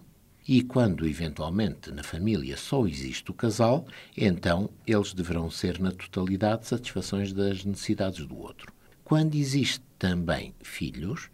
e 0.47 0.61
quando 0.61 1.07
eventualmente 1.07 1.93
na 1.93 2.03
família 2.03 2.57
só 2.57 2.85
existe 2.85 3.31
o 3.31 3.35
casal, 3.35 3.87
então 4.17 4.69
eles 4.85 5.15
deverão 5.15 5.49
ser 5.49 5.79
na 5.79 5.93
totalidade 5.93 6.67
satisfações 6.67 7.33
das 7.33 7.65
necessidades 7.65 8.27
do 8.27 8.37
outro. 8.37 8.73
Quando 9.05 9.37
existe 9.37 9.85
também 9.97 10.53
filhos, 10.63 11.31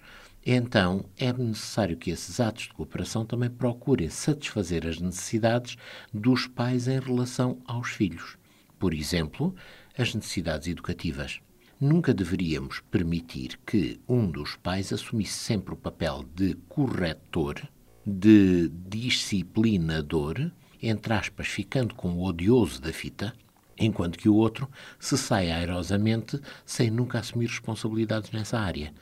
então 0.47 1.07
é 1.17 1.33
necessário 1.33 1.97
que 1.97 2.11
esses 2.11 2.39
atos 2.39 2.65
de 2.65 2.75
cooperação 2.75 3.25
também 3.25 3.49
procurem 3.49 4.11
satisfazer 4.11 4.87
as 4.87 5.01
necessidades 5.01 5.77
dos 6.13 6.47
pais 6.47 6.87
em 6.87 6.99
relação 6.99 7.59
aos 7.65 7.89
filhos. 7.91 8.37
Por 8.79 8.93
exemplo, 8.93 9.55
as 9.97 10.15
necessidades 10.15 10.69
educativas. 10.69 11.41
Nunca 11.81 12.13
deveríamos 12.13 12.81
permitir 12.91 13.59
que 13.67 14.01
um 14.09 14.31
dos 14.31 14.57
pais 14.57 14.93
assumisse 14.93 15.39
sempre 15.39 15.75
o 15.75 15.77
papel 15.77 16.25
de 16.35 16.55
corretor 16.69 17.67
de 18.07 18.69
disciplinador, 18.69 20.51
entre 20.83 21.15
aspas, 21.15 21.47
ficando 21.47 21.95
com 21.95 22.13
o 22.13 22.25
odioso 22.25 22.81
da 22.81 22.93
fita, 22.93 23.35
enquanto 23.79 24.19
que 24.19 24.29
o 24.29 24.35
outro 24.35 24.69
se 24.99 25.17
sai 25.17 25.51
airosamente 25.51 26.41
sem 26.65 26.91
nunca 26.91 27.19
assumir 27.19 27.49
responsabilidades 27.49 28.31
nessa 28.31 28.59
área. 28.59 28.93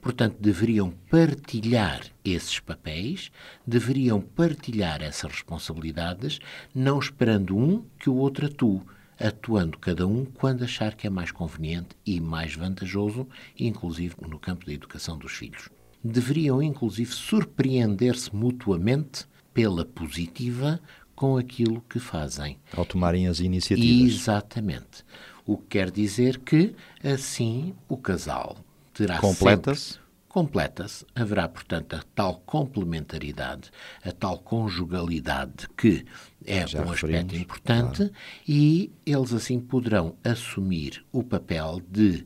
Portanto, 0.00 0.36
deveriam 0.40 0.90
partilhar 1.10 2.02
esses 2.24 2.58
papéis, 2.60 3.30
deveriam 3.66 4.20
partilhar 4.20 5.02
essas 5.02 5.30
responsabilidades, 5.30 6.38
não 6.74 6.98
esperando 6.98 7.56
um 7.56 7.84
que 7.98 8.10
o 8.10 8.14
outro 8.14 8.46
atue, 8.46 8.82
atuando 9.18 9.78
cada 9.78 10.06
um 10.06 10.24
quando 10.24 10.64
achar 10.64 10.94
que 10.94 11.06
é 11.06 11.10
mais 11.10 11.30
conveniente 11.30 11.96
e 12.04 12.20
mais 12.20 12.54
vantajoso, 12.54 13.28
inclusive 13.58 14.16
no 14.28 14.38
campo 14.38 14.66
da 14.66 14.72
educação 14.72 15.18
dos 15.18 15.32
filhos 15.32 15.68
deveriam 16.04 16.62
inclusive 16.62 17.12
surpreender-se 17.12 18.34
mutuamente 18.34 19.26
pela 19.54 19.84
positiva 19.84 20.80
com 21.14 21.36
aquilo 21.36 21.82
que 21.88 21.98
fazem. 21.98 22.58
Ao 22.76 22.84
tomarem 22.84 23.28
as 23.28 23.40
iniciativas. 23.40 24.12
Exatamente. 24.12 25.04
O 25.44 25.56
que 25.56 25.66
quer 25.66 25.90
dizer 25.90 26.38
que, 26.38 26.74
assim, 27.02 27.74
o 27.88 27.96
casal 27.96 28.56
terá 28.94 29.18
Completa-se? 29.18 30.00
Completa-se. 30.28 31.04
Haverá, 31.14 31.46
portanto, 31.48 31.94
a 31.94 32.02
tal 32.14 32.36
complementaridade, 32.46 33.70
a 34.02 34.12
tal 34.12 34.38
conjugalidade 34.38 35.68
que 35.76 36.06
é 36.46 36.66
Já 36.66 36.82
um 36.82 36.90
aspecto 36.90 37.36
importante 37.36 37.96
claro. 37.96 38.12
e 38.48 38.90
eles, 39.04 39.32
assim, 39.32 39.60
poderão 39.60 40.16
assumir 40.24 41.04
o 41.12 41.22
papel 41.22 41.82
de 41.90 42.24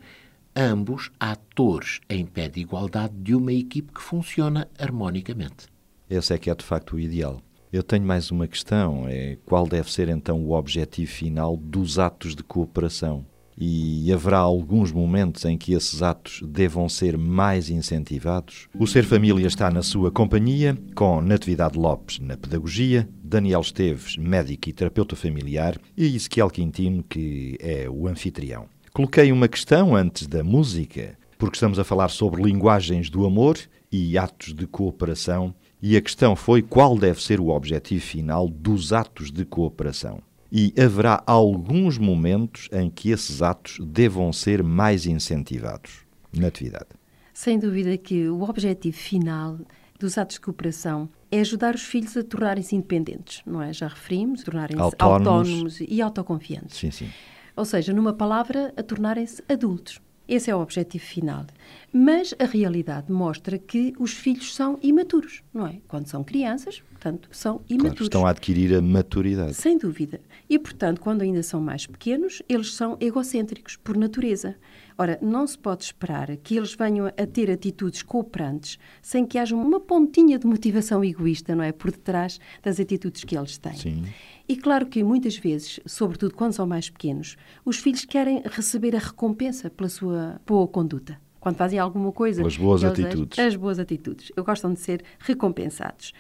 ambos 0.55 1.11
atores 1.19 2.01
em 2.09 2.25
pé 2.25 2.49
de 2.49 2.61
igualdade 2.61 3.15
de 3.17 3.35
uma 3.35 3.53
equipe 3.53 3.93
que 3.93 4.01
funciona 4.01 4.69
harmonicamente. 4.79 5.67
Esse 6.09 6.33
é 6.33 6.39
que 6.39 6.49
é 6.49 6.55
de 6.55 6.65
facto 6.65 6.97
o 6.97 7.01
ideal. 7.01 7.43
Eu 7.73 7.83
tenho 7.83 8.05
mais 8.05 8.31
uma 8.31 8.47
questão: 8.47 9.07
é 9.09 9.37
qual 9.45 9.67
deve 9.67 9.93
ser 9.93 10.09
então 10.09 10.45
o 10.45 10.53
objetivo 10.53 11.11
final 11.11 11.57
dos 11.57 11.99
atos 11.99 12.35
de 12.35 12.43
cooperação? 12.43 13.27
E 13.59 14.13
haverá 14.13 14.39
alguns 14.39 14.93
momentos 14.93 15.47
em 15.47 15.57
que 15.57 15.73
esses 15.73 16.03
atos 16.03 16.43
devam 16.47 16.91
ser 16.91 17.17
mais 17.17 17.71
incentivados? 17.71 18.69
O 18.79 18.87
Ser 18.87 19.03
Família 19.05 19.47
está 19.47 19.71
na 19.71 19.83
sua 19.83 20.11
companhia, 20.11 20.77
com 20.95 21.23
Natividade 21.23 21.79
Lopes 21.79 22.19
na 22.19 22.37
pedagogia, 22.37 23.09
Daniel 23.25 23.63
Esteves, 23.63 24.19
médico 24.19 24.69
e 24.69 24.75
terapeuta 24.75 25.17
familiar, 25.17 25.79
e 25.97 26.15
Ezequiel 26.15 26.51
Quintino, 26.51 27.03
que 27.03 27.57
é 27.59 27.89
o 27.89 28.07
anfitrião. 28.07 28.67
Coloquei 28.93 29.33
uma 29.33 29.49
questão 29.49 29.97
antes 29.97 30.27
da 30.27 30.45
música, 30.45 31.19
porque 31.39 31.57
estamos 31.57 31.79
a 31.79 31.85
falar 31.85 32.09
sobre 32.09 32.43
linguagens 32.43 33.09
do 33.09 33.25
amor 33.25 33.59
e 33.91 34.19
atos 34.19 34.53
de 34.53 34.67
cooperação, 34.67 35.55
e 35.81 35.97
a 35.97 36.01
questão 36.01 36.35
foi 36.35 36.63
qual 36.63 36.97
deve 36.97 37.23
ser 37.23 37.41
o 37.41 37.49
objetivo 37.49 38.05
final 38.05 38.49
dos 38.49 38.93
atos 38.93 39.31
de 39.31 39.45
cooperação. 39.45 40.21
E 40.51 40.73
haverá 40.79 41.23
alguns 41.27 41.99
momentos 41.99 42.69
em 42.73 42.89
que 42.89 43.11
esses 43.11 43.43
atos 43.43 43.79
devam 43.81 44.33
ser 44.33 44.63
mais 44.63 45.07
incentivados 45.07 46.07
na 46.33 46.49
atividade. 46.49 46.87
Sem 47.35 47.59
dúvida 47.59 47.97
que 47.99 48.29
o 48.29 48.43
objetivo 48.43 48.97
final 48.97 49.59
dos 49.99 50.17
atos 50.17 50.35
de 50.35 50.41
cooperação 50.41 51.09
é 51.31 51.41
ajudar 51.41 51.75
os 51.75 51.83
filhos 51.83 52.17
a 52.17 52.23
tornarem-se 52.23 52.77
independentes, 52.77 53.43
não 53.45 53.61
é? 53.61 53.73
Já 53.73 53.89
referimos, 53.89 54.43
tornarem-se 54.43 54.83
autónomos. 54.83 55.49
autónomos 55.49 55.81
e 55.81 56.01
autoconfiantes. 56.01 56.79
Sim, 56.79 56.91
sim. 56.91 57.09
Ou 57.55 57.65
seja, 57.65 57.93
numa 57.93 58.13
palavra, 58.13 58.73
a 58.77 58.83
tornarem-se 58.83 59.43
adultos. 59.49 60.01
Esse 60.29 60.51
é 60.51 60.57
o 60.57 60.61
objetivo 60.61 61.05
final. 61.05 61.47
Mas 61.93 62.35
a 62.39 62.45
realidade 62.45 63.11
mostra 63.11 63.59
que 63.59 63.95
os 63.99 64.13
filhos 64.13 64.55
são 64.55 64.79
imaturos, 64.83 65.43
não 65.55 65.67
é? 65.67 65.79
Quando 65.87 66.09
são 66.09 66.25
crianças, 66.25 66.83
portanto, 66.91 67.29
são 67.31 67.61
imaturos. 67.69 67.99
Claro, 67.99 68.05
estão 68.05 68.27
a 68.27 68.31
adquirir 68.31 68.75
a 68.75 68.83
maturidade. 68.83 69.55
Sem 69.55 69.79
dúvida. 69.79 70.21
E, 70.49 70.59
portanto, 70.59 71.01
quando 71.01 71.23
ainda 71.23 71.43
são 71.43 71.61
mais 71.61 71.87
pequenos, 71.87 72.43
eles 72.49 72.75
são 72.75 72.97
egocêntricos, 73.01 73.77
por 73.77 73.97
natureza. 73.97 74.57
Ora, 74.99 75.19
não 75.21 75.47
se 75.47 75.59
pode 75.59 75.85
esperar 75.85 76.35
que 76.39 76.57
eles 76.57 76.75
venham 76.75 77.07
a 77.07 77.27
ter 77.27 77.51
atitudes 77.51 78.03
cooperantes 78.03 78.79
sem 79.03 79.27
que 79.27 79.39
haja 79.39 79.55
uma 79.55 79.79
pontinha 79.79 80.39
de 80.39 80.47
motivação 80.47 81.05
egoísta, 81.05 81.55
não 81.55 81.63
é? 81.63 81.71
Por 81.71 81.91
detrás 81.91 82.41
das 82.63 82.81
atitudes 82.81 83.23
que 83.23 83.37
eles 83.37 83.59
têm. 83.59 83.77
Sim. 83.77 84.05
E 84.49 84.57
claro 84.57 84.87
que 84.87 85.03
muitas 85.03 85.37
vezes, 85.37 85.81
sobretudo 85.85 86.35
quando 86.35 86.53
são 86.53 86.67
mais 86.67 86.89
pequenos, 86.89 87.37
os 87.65 87.77
filhos 87.79 88.05
querem 88.05 88.43
receber 88.45 88.97
a 88.97 88.99
recompensa 88.99 89.69
pela 89.69 89.89
sua 89.89 90.41
boa 90.47 90.67
conduta 90.67 91.21
quando 91.47 91.59
fazem 91.59 91.79
alguma 91.79 92.11
coisa. 92.11 92.45
As 92.45 92.57
boas 92.57 92.83
atitudes. 92.83 93.39
As, 93.39 93.47
as, 93.47 93.57
boas 93.57 93.79
atitudes. 93.79 94.33
Gostam 94.37 94.73
de 94.73 94.81
ser 94.81 95.05
recompensados. 95.21 96.13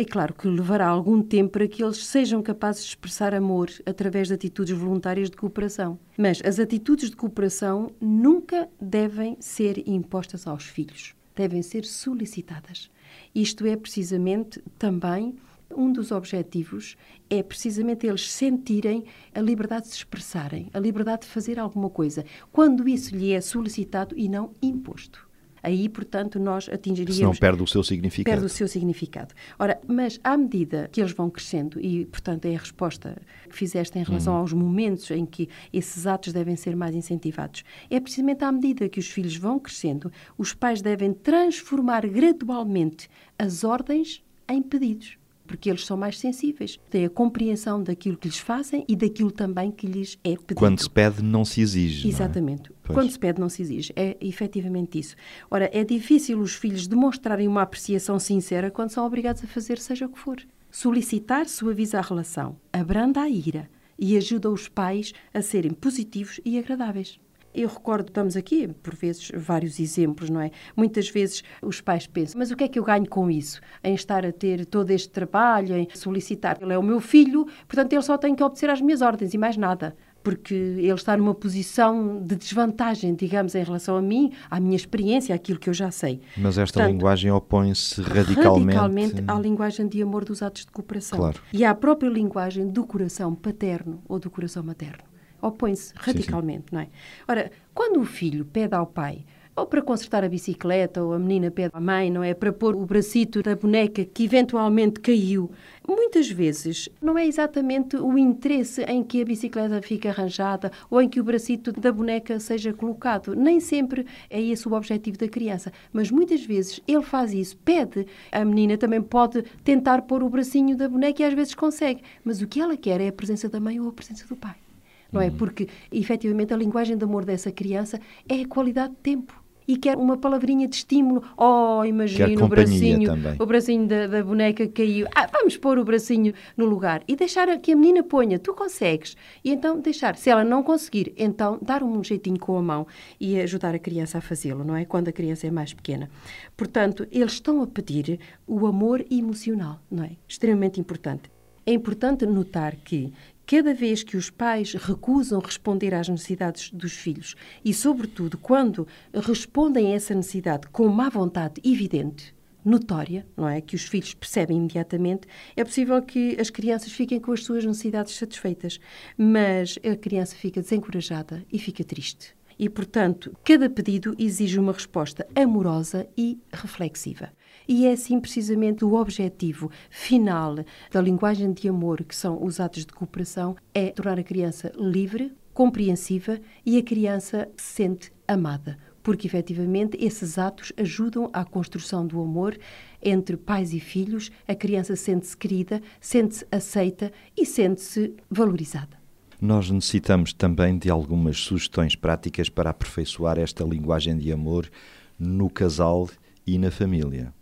É 0.00 0.04
claro 0.04 0.32
que 0.32 0.46
levará 0.46 0.86
algum 0.86 1.20
tempo 1.20 1.54
para 1.54 1.66
que 1.66 1.82
eles 1.82 2.06
sejam 2.06 2.40
capazes 2.40 2.84
de 2.84 2.90
expressar 2.90 3.34
amor 3.34 3.68
através 3.84 4.28
de 4.28 4.34
atitudes 4.34 4.78
voluntárias 4.78 5.28
de 5.28 5.36
cooperação. 5.36 5.98
Mas 6.16 6.40
as 6.44 6.60
atitudes 6.60 7.10
de 7.10 7.16
cooperação 7.16 7.90
nunca 8.00 8.68
devem 8.80 9.36
ser 9.40 9.82
impostas 9.88 10.46
aos 10.46 10.62
filhos. 10.62 11.16
Devem 11.34 11.62
ser 11.62 11.84
solicitadas. 11.84 12.88
Isto 13.34 13.66
é 13.66 13.74
precisamente 13.74 14.62
também 14.78 15.34
um 15.76 15.92
dos 15.92 16.12
objetivos 16.12 16.96
é 17.28 17.42
precisamente 17.42 18.06
eles 18.06 18.30
sentirem 18.30 19.04
a 19.34 19.40
liberdade 19.40 19.86
de 19.86 19.88
se 19.88 19.96
expressarem, 19.96 20.70
a 20.72 20.78
liberdade 20.78 21.22
de 21.22 21.28
fazer 21.28 21.58
alguma 21.58 21.90
coisa, 21.90 22.24
quando 22.52 22.88
isso 22.88 23.16
lhe 23.16 23.32
é 23.32 23.40
solicitado 23.40 24.16
e 24.16 24.28
não 24.28 24.52
imposto. 24.62 25.27
Aí, 25.62 25.88
portanto, 25.88 26.38
nós 26.38 26.68
atingiríamos. 26.68 27.16
Senão 27.16 27.34
perde 27.34 27.62
o 27.62 27.66
seu 27.66 27.82
significado. 27.82 28.34
Perde 28.34 28.46
o 28.46 28.48
seu 28.48 28.68
significado. 28.68 29.34
Ora, 29.58 29.80
mas 29.86 30.18
à 30.22 30.36
medida 30.36 30.88
que 30.90 31.00
eles 31.00 31.12
vão 31.12 31.28
crescendo, 31.28 31.80
e, 31.80 32.06
portanto, 32.06 32.46
é 32.46 32.54
a 32.54 32.58
resposta 32.58 33.16
que 33.48 33.56
fizeste 33.56 33.98
em 33.98 34.02
relação 34.02 34.34
uhum. 34.34 34.40
aos 34.40 34.52
momentos 34.52 35.10
em 35.10 35.26
que 35.26 35.48
esses 35.72 36.06
atos 36.06 36.32
devem 36.32 36.56
ser 36.56 36.76
mais 36.76 36.94
incentivados, 36.94 37.64
é 37.90 38.00
precisamente 38.00 38.44
à 38.44 38.52
medida 38.52 38.88
que 38.88 39.00
os 39.00 39.08
filhos 39.08 39.36
vão 39.36 39.58
crescendo, 39.58 40.10
os 40.36 40.54
pais 40.54 40.80
devem 40.80 41.12
transformar 41.12 42.06
gradualmente 42.06 43.08
as 43.38 43.64
ordens 43.64 44.22
em 44.48 44.62
pedidos 44.62 45.17
porque 45.48 45.68
eles 45.70 45.84
são 45.84 45.96
mais 45.96 46.18
sensíveis, 46.18 46.78
têm 46.90 47.06
a 47.06 47.10
compreensão 47.10 47.82
daquilo 47.82 48.16
que 48.16 48.28
lhes 48.28 48.38
fazem 48.38 48.84
e 48.86 48.94
daquilo 48.94 49.32
também 49.32 49.72
que 49.72 49.86
lhes 49.86 50.18
é 50.22 50.36
pedido. 50.36 50.54
Quando 50.54 50.78
se 50.78 50.88
pede, 50.88 51.22
não 51.22 51.44
se 51.44 51.60
exige. 51.60 52.06
Exatamente. 52.06 52.70
É? 52.88 52.92
Quando 52.92 53.10
se 53.10 53.18
pede, 53.18 53.40
não 53.40 53.48
se 53.48 53.62
exige. 53.62 53.92
É 53.96 54.16
efetivamente 54.20 54.98
isso. 54.98 55.16
Ora, 55.50 55.68
é 55.72 55.82
difícil 55.82 56.38
os 56.38 56.54
filhos 56.54 56.86
demonstrarem 56.86 57.48
uma 57.48 57.62
apreciação 57.62 58.18
sincera 58.18 58.70
quando 58.70 58.90
são 58.90 59.04
obrigados 59.04 59.42
a 59.42 59.46
fazer 59.46 59.78
seja 59.78 60.06
o 60.06 60.10
que 60.10 60.18
for. 60.18 60.36
Solicitar 60.70 61.48
suaviza 61.48 61.98
a 61.98 62.02
relação, 62.02 62.56
abranda 62.70 63.22
a 63.22 63.28
ira 63.28 63.70
e 63.98 64.16
ajuda 64.16 64.50
os 64.50 64.68
pais 64.68 65.12
a 65.32 65.40
serem 65.40 65.72
positivos 65.72 66.38
e 66.44 66.58
agradáveis. 66.58 67.18
Eu 67.58 67.68
recordo, 67.68 68.08
estamos 68.08 68.36
aqui, 68.36 68.68
por 68.68 68.94
vezes, 68.94 69.30
vários 69.34 69.80
exemplos, 69.80 70.30
não 70.30 70.40
é? 70.40 70.50
Muitas 70.76 71.08
vezes 71.10 71.42
os 71.60 71.80
pais 71.80 72.06
pensam, 72.06 72.38
mas 72.38 72.50
o 72.50 72.56
que 72.56 72.64
é 72.64 72.68
que 72.68 72.78
eu 72.78 72.84
ganho 72.84 73.08
com 73.08 73.28
isso? 73.30 73.60
Em 73.82 73.94
estar 73.94 74.24
a 74.24 74.32
ter 74.32 74.64
todo 74.64 74.90
este 74.90 75.08
trabalho, 75.10 75.74
em 75.76 75.88
solicitar. 75.94 76.58
Ele 76.60 76.72
é 76.72 76.78
o 76.78 76.82
meu 76.82 77.00
filho, 77.00 77.46
portanto 77.66 77.92
ele 77.92 78.02
só 78.02 78.16
tem 78.16 78.34
que 78.34 78.42
obedecer 78.42 78.70
às 78.70 78.80
minhas 78.80 79.02
ordens 79.02 79.34
e 79.34 79.38
mais 79.38 79.56
nada. 79.56 79.96
porque 80.22 80.52
ele 80.54 80.92
está 80.92 81.16
numa 81.16 81.34
posição 81.34 82.22
de 82.22 82.36
desvantagem, 82.36 83.14
digamos, 83.14 83.54
em 83.54 83.62
relação 83.62 83.96
a 83.96 84.02
mim, 84.02 84.32
à 84.50 84.60
minha 84.60 84.76
experiência, 84.76 85.34
àquilo 85.34 85.58
que 85.58 85.70
eu 85.70 85.74
já 85.74 85.90
sei. 85.90 86.20
Mas 86.36 86.58
esta 86.58 86.80
Portanto, 86.80 86.92
linguagem 86.92 87.30
opõe-se 87.30 88.02
radicalmente... 88.02 88.76
radicalmente 88.76 89.24
à 89.26 89.34
linguagem 89.38 89.88
de 89.88 90.02
amor 90.02 90.24
dos 90.24 90.42
atos 90.42 90.66
de 90.66 90.72
cooperação. 90.72 91.18
Claro. 91.18 91.40
E 91.52 91.64
à 91.64 91.74
própria 91.74 92.10
linguagem 92.10 92.68
do 92.68 92.84
coração 92.84 93.34
paterno 93.34 94.02
ou 94.06 94.18
do 94.18 94.28
coração 94.30 94.62
materno. 94.62 95.07
Opõe-se 95.40 95.92
radicalmente, 95.96 96.66
não 96.72 96.80
é? 96.80 96.88
Ora, 97.26 97.50
quando 97.74 98.00
o 98.00 98.04
filho 98.04 98.44
pede 98.44 98.74
ao 98.74 98.86
pai 98.86 99.24
ou 99.58 99.66
para 99.66 99.82
consertar 99.82 100.22
a 100.22 100.28
bicicleta, 100.28 101.02
ou 101.02 101.12
a 101.12 101.18
menina 101.18 101.50
pede 101.50 101.70
à 101.74 101.80
mãe, 101.80 102.10
não 102.10 102.22
é? 102.22 102.32
Para 102.32 102.52
pôr 102.52 102.76
o 102.76 102.86
bracito 102.86 103.42
da 103.42 103.56
boneca 103.56 104.04
que 104.04 104.24
eventualmente 104.24 105.00
caiu. 105.00 105.50
Muitas 105.86 106.30
vezes 106.30 106.88
não 107.02 107.18
é 107.18 107.26
exatamente 107.26 107.96
o 107.96 108.16
interesse 108.16 108.82
em 108.82 109.02
que 109.02 109.20
a 109.20 109.24
bicicleta 109.24 109.82
fique 109.82 110.06
arranjada 110.06 110.70
ou 110.88 111.02
em 111.02 111.08
que 111.08 111.20
o 111.20 111.24
bracito 111.24 111.72
da 111.72 111.90
boneca 111.90 112.38
seja 112.38 112.72
colocado. 112.72 113.34
Nem 113.34 113.58
sempre 113.58 114.06
é 114.30 114.40
esse 114.40 114.68
o 114.68 114.74
objetivo 114.74 115.18
da 115.18 115.26
criança. 115.26 115.72
Mas 115.92 116.10
muitas 116.10 116.44
vezes 116.44 116.80
ele 116.86 117.02
faz 117.02 117.32
isso, 117.32 117.56
pede. 117.58 118.06
A 118.30 118.44
menina 118.44 118.78
também 118.78 119.02
pode 119.02 119.42
tentar 119.64 120.02
pôr 120.02 120.22
o 120.22 120.28
bracinho 120.28 120.76
da 120.76 120.88
boneca 120.88 121.22
e 121.22 121.26
às 121.26 121.34
vezes 121.34 121.54
consegue. 121.54 122.02
Mas 122.22 122.40
o 122.40 122.46
que 122.46 122.60
ela 122.60 122.76
quer 122.76 123.00
é 123.00 123.08
a 123.08 123.12
presença 123.12 123.48
da 123.48 123.58
mãe 123.58 123.80
ou 123.80 123.88
a 123.88 123.92
presença 123.92 124.24
do 124.28 124.36
pai. 124.36 124.67
Não 125.10 125.20
é? 125.20 125.30
Porque, 125.30 125.68
efetivamente, 125.90 126.52
a 126.52 126.56
linguagem 126.56 126.96
de 126.96 127.04
amor 127.04 127.24
dessa 127.24 127.50
criança 127.50 128.00
é 128.28 128.42
a 128.42 128.46
qualidade 128.46 128.92
de 128.92 128.98
tempo 128.98 129.48
e 129.68 129.76
quer 129.76 129.98
uma 129.98 130.16
palavrinha 130.16 130.66
de 130.66 130.76
estímulo. 130.76 131.22
Oh, 131.36 131.84
imagina 131.84 132.42
o 132.42 132.48
bracinho, 132.48 133.10
também. 133.10 133.36
o 133.38 133.46
bracinho 133.46 133.86
da, 133.86 134.06
da, 134.06 134.24
boneca 134.24 134.66
que 134.66 134.72
caiu. 134.72 135.06
Ah, 135.14 135.28
vamos 135.30 135.58
pôr 135.58 135.78
o 135.78 135.84
bracinho 135.84 136.32
no 136.56 136.64
lugar 136.64 137.02
e 137.06 137.14
deixar 137.14 137.46
que 137.58 137.72
a 137.72 137.76
menina 137.76 138.02
ponha. 138.02 138.38
Tu 138.38 138.54
consegues. 138.54 139.14
E 139.44 139.50
então 139.52 139.78
deixar. 139.78 140.16
Se 140.16 140.30
ela 140.30 140.42
não 140.42 140.62
conseguir, 140.62 141.12
então 141.18 141.58
dar 141.60 141.82
um 141.82 142.02
jeitinho 142.02 142.40
com 142.40 142.56
a 142.56 142.62
mão 142.62 142.86
e 143.20 143.38
ajudar 143.38 143.74
a 143.74 143.78
criança 143.78 144.16
a 144.16 144.20
fazê-lo, 144.22 144.64
não 144.64 144.74
é? 144.74 144.86
Quando 144.86 145.08
a 145.08 145.12
criança 145.12 145.46
é 145.46 145.50
mais 145.50 145.74
pequena. 145.74 146.08
Portanto, 146.56 147.06
eles 147.12 147.32
estão 147.32 147.60
a 147.60 147.66
pedir 147.66 148.18
o 148.46 148.66
amor 148.66 149.04
emocional, 149.10 149.78
não 149.90 150.04
é? 150.04 150.12
Extremamente 150.26 150.80
importante. 150.80 151.30
É 151.66 151.72
importante 151.74 152.24
notar 152.24 152.74
que 152.76 153.12
cada 153.48 153.72
vez 153.72 154.02
que 154.02 154.14
os 154.14 154.28
pais 154.28 154.74
recusam 154.74 155.40
responder 155.40 155.94
às 155.94 156.06
necessidades 156.06 156.70
dos 156.70 156.92
filhos 156.92 157.34
e, 157.64 157.72
sobretudo, 157.72 158.36
quando 158.36 158.86
respondem 159.14 159.90
a 159.90 159.96
essa 159.96 160.14
necessidade 160.14 160.68
com 160.68 160.86
má 160.88 161.08
vontade 161.08 161.58
evidente, 161.64 162.34
notória, 162.62 163.26
não 163.34 163.48
é? 163.48 163.62
Que 163.62 163.74
os 163.74 163.84
filhos 163.84 164.12
percebem 164.12 164.58
imediatamente, 164.58 165.26
é 165.56 165.64
possível 165.64 166.02
que 166.02 166.38
as 166.38 166.50
crianças 166.50 166.92
fiquem 166.92 167.18
com 167.18 167.32
as 167.32 167.42
suas 167.42 167.64
necessidades 167.64 168.14
satisfeitas, 168.16 168.78
mas 169.16 169.78
a 169.82 169.96
criança 169.96 170.36
fica 170.36 170.60
desencorajada 170.60 171.42
e 171.50 171.58
fica 171.58 171.82
triste. 171.82 172.36
E, 172.58 172.68
portanto, 172.68 173.34
cada 173.42 173.70
pedido 173.70 174.14
exige 174.18 174.58
uma 174.58 174.74
resposta 174.74 175.26
amorosa 175.34 176.06
e 176.18 176.38
reflexiva. 176.52 177.32
E 177.70 177.84
é 177.84 177.92
assim 177.92 178.18
precisamente 178.18 178.82
o 178.82 178.94
objetivo 178.94 179.70
final 179.90 180.56
da 180.90 181.02
linguagem 181.02 181.52
de 181.52 181.68
amor, 181.68 182.02
que 182.02 182.16
são 182.16 182.42
os 182.42 182.58
atos 182.60 182.86
de 182.86 182.92
cooperação, 182.94 183.54
é 183.74 183.90
tornar 183.90 184.18
a 184.18 184.22
criança 184.22 184.72
livre, 184.74 185.34
compreensiva 185.52 186.40
e 186.64 186.78
a 186.78 186.82
criança 186.82 187.46
se 187.58 187.74
sente 187.74 188.10
amada. 188.26 188.78
Porque 189.02 189.26
efetivamente 189.26 189.98
esses 190.00 190.38
atos 190.38 190.72
ajudam 190.78 191.28
à 191.30 191.44
construção 191.44 192.06
do 192.06 192.22
amor 192.22 192.58
entre 193.02 193.36
pais 193.36 193.74
e 193.74 193.80
filhos, 193.80 194.32
a 194.46 194.54
criança 194.54 194.96
sente-se 194.96 195.36
querida, 195.36 195.82
sente-se 196.00 196.46
aceita 196.50 197.12
e 197.36 197.44
sente-se 197.44 198.14
valorizada. 198.30 198.96
Nós 199.38 199.70
necessitamos 199.70 200.32
também 200.32 200.78
de 200.78 200.88
algumas 200.88 201.36
sugestões 201.36 201.94
práticas 201.94 202.48
para 202.48 202.70
aperfeiçoar 202.70 203.38
esta 203.38 203.62
linguagem 203.62 204.16
de 204.16 204.32
amor 204.32 204.70
no 205.18 205.50
casal 205.50 206.08
e 206.46 206.58
na 206.58 206.70
família. 206.70 207.36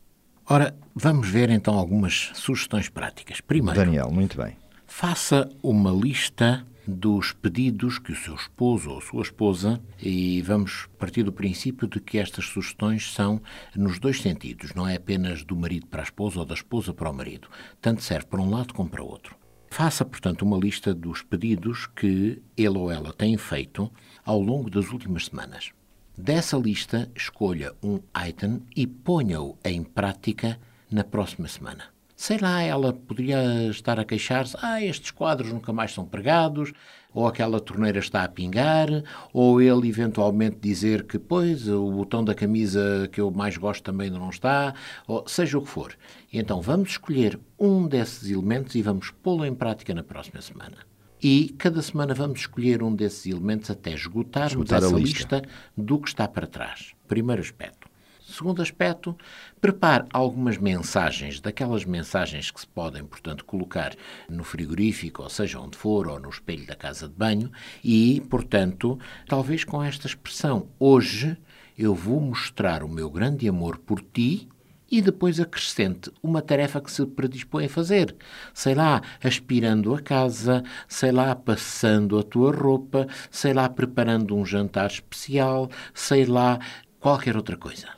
Ora, 0.48 0.76
vamos 0.94 1.28
ver 1.28 1.50
então 1.50 1.74
algumas 1.74 2.30
sugestões 2.34 2.88
práticas. 2.88 3.40
Primeiro, 3.40 3.80
Daniel, 3.80 4.12
muito 4.12 4.36
bem. 4.36 4.56
Faça 4.86 5.50
uma 5.60 5.90
lista 5.90 6.64
dos 6.86 7.32
pedidos 7.32 7.98
que 7.98 8.12
o 8.12 8.16
seu 8.16 8.36
esposo 8.36 8.90
ou 8.90 9.00
sua 9.00 9.22
esposa, 9.22 9.80
e 10.00 10.40
vamos 10.42 10.88
partir 11.00 11.24
do 11.24 11.32
princípio 11.32 11.88
de 11.88 11.98
que 11.98 12.16
estas 12.16 12.44
sugestões 12.44 13.12
são 13.12 13.42
nos 13.74 13.98
dois 13.98 14.20
sentidos, 14.20 14.72
não 14.72 14.86
é 14.86 14.94
apenas 14.94 15.42
do 15.42 15.56
marido 15.56 15.88
para 15.88 16.02
a 16.02 16.04
esposa 16.04 16.38
ou 16.38 16.44
da 16.44 16.54
esposa 16.54 16.94
para 16.94 17.10
o 17.10 17.12
marido. 17.12 17.48
Tanto 17.80 18.04
serve 18.04 18.26
para 18.26 18.40
um 18.40 18.48
lado 18.48 18.72
como 18.72 18.88
para 18.88 19.02
o 19.02 19.08
outro. 19.08 19.34
Faça, 19.68 20.04
portanto, 20.04 20.42
uma 20.42 20.56
lista 20.56 20.94
dos 20.94 21.22
pedidos 21.22 21.88
que 21.88 22.40
ele 22.56 22.78
ou 22.78 22.88
ela 22.88 23.12
tem 23.12 23.36
feito 23.36 23.90
ao 24.24 24.40
longo 24.40 24.70
das 24.70 24.90
últimas 24.92 25.26
semanas. 25.26 25.72
Dessa 26.18 26.56
lista, 26.56 27.10
escolha 27.14 27.74
um 27.82 28.00
item 28.26 28.62
e 28.74 28.86
ponha-o 28.86 29.58
em 29.62 29.84
prática 29.84 30.58
na 30.90 31.04
próxima 31.04 31.46
semana. 31.46 31.84
Sei 32.16 32.38
lá, 32.38 32.62
ela 32.62 32.94
poderia 32.94 33.68
estar 33.68 34.00
a 34.00 34.04
queixar-se: 34.04 34.56
ah, 34.62 34.82
estes 34.82 35.10
quadros 35.10 35.52
nunca 35.52 35.74
mais 35.74 35.92
são 35.92 36.06
pregados, 36.06 36.72
ou 37.12 37.26
aquela 37.26 37.60
torneira 37.60 37.98
está 37.98 38.24
a 38.24 38.28
pingar, 38.28 38.88
ou 39.30 39.60
ele 39.60 39.90
eventualmente 39.90 40.56
dizer 40.58 41.04
que, 41.04 41.18
pois, 41.18 41.68
o 41.68 41.90
botão 41.92 42.24
da 42.24 42.34
camisa 42.34 43.06
que 43.12 43.20
eu 43.20 43.30
mais 43.30 43.58
gosto 43.58 43.82
também 43.82 44.08
não 44.08 44.30
está, 44.30 44.72
ou 45.06 45.28
seja 45.28 45.58
o 45.58 45.62
que 45.62 45.68
for. 45.68 45.94
Então 46.32 46.62
vamos 46.62 46.92
escolher 46.92 47.38
um 47.58 47.86
desses 47.86 48.30
elementos 48.30 48.74
e 48.74 48.80
vamos 48.80 49.10
pô-lo 49.10 49.44
em 49.44 49.54
prática 49.54 49.92
na 49.92 50.02
próxima 50.02 50.40
semana. 50.40 50.95
E 51.28 51.48
cada 51.58 51.82
semana 51.82 52.14
vamos 52.14 52.38
escolher 52.38 52.84
um 52.84 52.94
desses 52.94 53.26
elementos 53.26 53.68
até 53.68 53.90
esgotarmos 53.90 54.52
Esgotar 54.52 54.80
a 54.80 54.86
essa 54.86 54.96
lista. 54.96 55.38
lista 55.38 55.42
do 55.76 55.98
que 55.98 56.08
está 56.08 56.28
para 56.28 56.46
trás. 56.46 56.92
Primeiro 57.08 57.42
aspecto. 57.42 57.88
Segundo 58.24 58.62
aspecto, 58.62 59.16
prepare 59.60 60.06
algumas 60.12 60.56
mensagens, 60.56 61.40
daquelas 61.40 61.84
mensagens 61.84 62.52
que 62.52 62.60
se 62.60 62.66
podem, 62.68 63.04
portanto, 63.04 63.44
colocar 63.44 63.96
no 64.30 64.44
frigorífico, 64.44 65.24
ou 65.24 65.28
seja, 65.28 65.58
onde 65.58 65.76
for, 65.76 66.06
ou 66.06 66.20
no 66.20 66.28
espelho 66.28 66.64
da 66.64 66.76
casa 66.76 67.08
de 67.08 67.14
banho, 67.14 67.50
e, 67.82 68.20
portanto, 68.30 68.96
talvez 69.26 69.64
com 69.64 69.82
esta 69.82 70.06
expressão, 70.06 70.68
hoje 70.78 71.36
eu 71.76 71.92
vou 71.92 72.20
mostrar 72.20 72.84
o 72.84 72.88
meu 72.88 73.10
grande 73.10 73.48
amor 73.48 73.78
por 73.78 74.00
ti, 74.00 74.48
e 74.90 75.00
depois 75.02 75.40
acrescente 75.40 76.10
uma 76.22 76.40
tarefa 76.40 76.80
que 76.80 76.90
se 76.90 77.04
predispõe 77.06 77.66
a 77.66 77.68
fazer. 77.68 78.14
Sei 78.54 78.74
lá, 78.74 79.02
aspirando 79.22 79.94
a 79.94 80.00
casa, 80.00 80.62
sei 80.88 81.12
lá, 81.12 81.34
passando 81.34 82.18
a 82.18 82.22
tua 82.22 82.54
roupa, 82.54 83.06
sei 83.30 83.52
lá, 83.52 83.68
preparando 83.68 84.36
um 84.36 84.44
jantar 84.46 84.90
especial, 84.90 85.70
sei 85.92 86.24
lá, 86.24 86.58
qualquer 87.00 87.36
outra 87.36 87.56
coisa. 87.56 87.88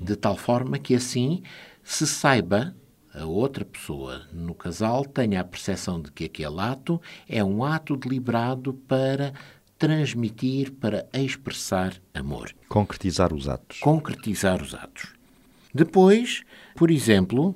De 0.00 0.14
tal 0.16 0.36
forma 0.36 0.78
que 0.78 0.94
assim 0.94 1.42
se 1.82 2.06
saiba 2.06 2.74
a 3.14 3.24
outra 3.24 3.64
pessoa 3.64 4.22
no 4.30 4.54
casal 4.54 5.02
tenha 5.04 5.40
a 5.40 5.44
percepção 5.44 6.02
de 6.02 6.12
que 6.12 6.24
aquele 6.26 6.60
ato 6.60 7.00
é 7.26 7.42
um 7.42 7.64
ato 7.64 7.96
deliberado 7.96 8.74
para 8.74 9.32
transmitir, 9.78 10.72
para 10.72 11.06
expressar 11.14 11.94
amor, 12.12 12.50
Concretizar 12.68 13.32
os 13.32 13.48
atos. 13.48 13.80
concretizar 13.80 14.62
os 14.62 14.74
atos. 14.74 15.15
Depois, 15.76 16.42
por 16.74 16.90
exemplo, 16.90 17.54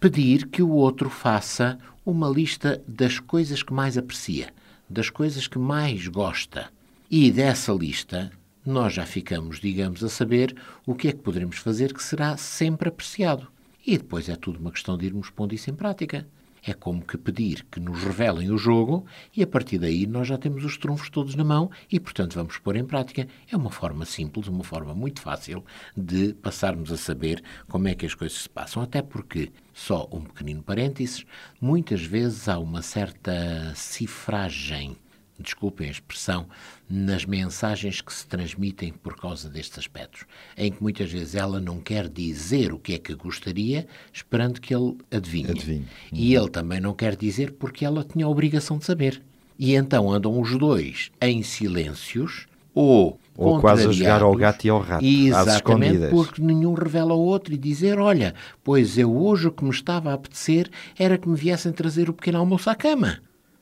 pedir 0.00 0.48
que 0.48 0.60
o 0.60 0.70
outro 0.70 1.08
faça 1.08 1.78
uma 2.04 2.28
lista 2.28 2.82
das 2.84 3.20
coisas 3.20 3.62
que 3.62 3.72
mais 3.72 3.96
aprecia, 3.96 4.52
das 4.88 5.08
coisas 5.08 5.46
que 5.46 5.56
mais 5.56 6.08
gosta. 6.08 6.68
E 7.08 7.30
dessa 7.30 7.72
lista, 7.72 8.32
nós 8.66 8.92
já 8.92 9.06
ficamos, 9.06 9.60
digamos, 9.60 10.02
a 10.02 10.08
saber 10.08 10.52
o 10.84 10.96
que 10.96 11.06
é 11.06 11.12
que 11.12 11.20
poderemos 11.20 11.58
fazer 11.58 11.94
que 11.94 12.02
será 12.02 12.36
sempre 12.36 12.88
apreciado. 12.88 13.46
E 13.86 13.96
depois 13.96 14.28
é 14.28 14.34
tudo 14.34 14.58
uma 14.58 14.72
questão 14.72 14.98
de 14.98 15.06
irmos 15.06 15.30
pondo 15.30 15.54
isso 15.54 15.70
em 15.70 15.74
prática. 15.74 16.26
É 16.66 16.72
como 16.74 17.04
que 17.04 17.16
pedir 17.16 17.64
que 17.70 17.80
nos 17.80 18.02
revelem 18.02 18.50
o 18.50 18.58
jogo 18.58 19.06
e 19.36 19.42
a 19.42 19.46
partir 19.46 19.78
daí 19.78 20.06
nós 20.06 20.28
já 20.28 20.36
temos 20.36 20.64
os 20.64 20.76
trunfos 20.76 21.10
todos 21.10 21.34
na 21.34 21.44
mão 21.44 21.70
e, 21.90 21.98
portanto, 21.98 22.34
vamos 22.34 22.58
pôr 22.58 22.76
em 22.76 22.84
prática. 22.84 23.26
É 23.50 23.56
uma 23.56 23.70
forma 23.70 24.04
simples, 24.04 24.48
uma 24.48 24.64
forma 24.64 24.94
muito 24.94 25.20
fácil 25.20 25.64
de 25.96 26.34
passarmos 26.34 26.92
a 26.92 26.96
saber 26.96 27.42
como 27.68 27.88
é 27.88 27.94
que 27.94 28.06
as 28.06 28.14
coisas 28.14 28.42
se 28.42 28.48
passam. 28.48 28.82
Até 28.82 29.02
porque, 29.02 29.50
só 29.72 30.08
um 30.12 30.20
pequenino 30.20 30.62
parênteses, 30.62 31.24
muitas 31.60 32.02
vezes 32.02 32.48
há 32.48 32.58
uma 32.58 32.82
certa 32.82 33.72
cifragem 33.74 34.96
desculpem 35.40 35.88
a 35.88 35.90
expressão, 35.90 36.46
nas 36.88 37.24
mensagens 37.24 38.00
que 38.00 38.12
se 38.12 38.26
transmitem 38.26 38.92
por 38.92 39.16
causa 39.16 39.48
destes 39.48 39.78
aspectos, 39.78 40.24
em 40.56 40.70
que 40.70 40.82
muitas 40.82 41.10
vezes 41.10 41.34
ela 41.34 41.60
não 41.60 41.80
quer 41.80 42.08
dizer 42.08 42.72
o 42.72 42.78
que 42.78 42.94
é 42.94 42.98
que 42.98 43.14
gostaria, 43.14 43.86
esperando 44.12 44.60
que 44.60 44.74
ele 44.74 44.96
adivinhe. 45.10 45.50
Adivinhe. 45.50 45.86
E 46.12 46.34
ele 46.34 46.48
também 46.48 46.80
não 46.80 46.94
quer 46.94 47.16
dizer 47.16 47.52
porque 47.52 47.84
ela 47.84 48.04
tinha 48.04 48.26
a 48.26 48.28
obrigação 48.28 48.78
de 48.78 48.84
saber. 48.84 49.22
E 49.58 49.74
então 49.74 50.10
andam 50.10 50.40
os 50.40 50.56
dois 50.58 51.10
em 51.20 51.42
silêncios 51.42 52.46
ou 52.74 53.18
Ou 53.36 53.60
quase 53.60 53.86
a 53.86 53.92
jogar 53.92 54.22
ao 54.22 54.34
gato 54.34 54.64
e 54.64 54.70
ao 54.70 54.78
rato, 54.80 55.04
às 55.34 55.54
escondidas. 55.56 56.10
porque 56.10 56.40
nenhum 56.40 56.72
revela 56.74 57.12
ao 57.12 57.20
outro 57.20 57.52
e 57.52 57.58
dizer, 57.58 57.98
olha, 57.98 58.34
pois 58.62 58.96
eu 58.96 59.14
hoje 59.14 59.48
o 59.48 59.52
que 59.52 59.64
me 59.64 59.70
estava 59.70 60.10
a 60.10 60.14
apetecer 60.14 60.70
era 60.98 61.18
que 61.18 61.28
me 61.28 61.36
viessem 61.36 61.72
trazer 61.72 62.08
o 62.08 62.12
pequeno 62.12 62.38
almoço 62.38 62.70
à 62.70 62.74
cama. 62.74 63.18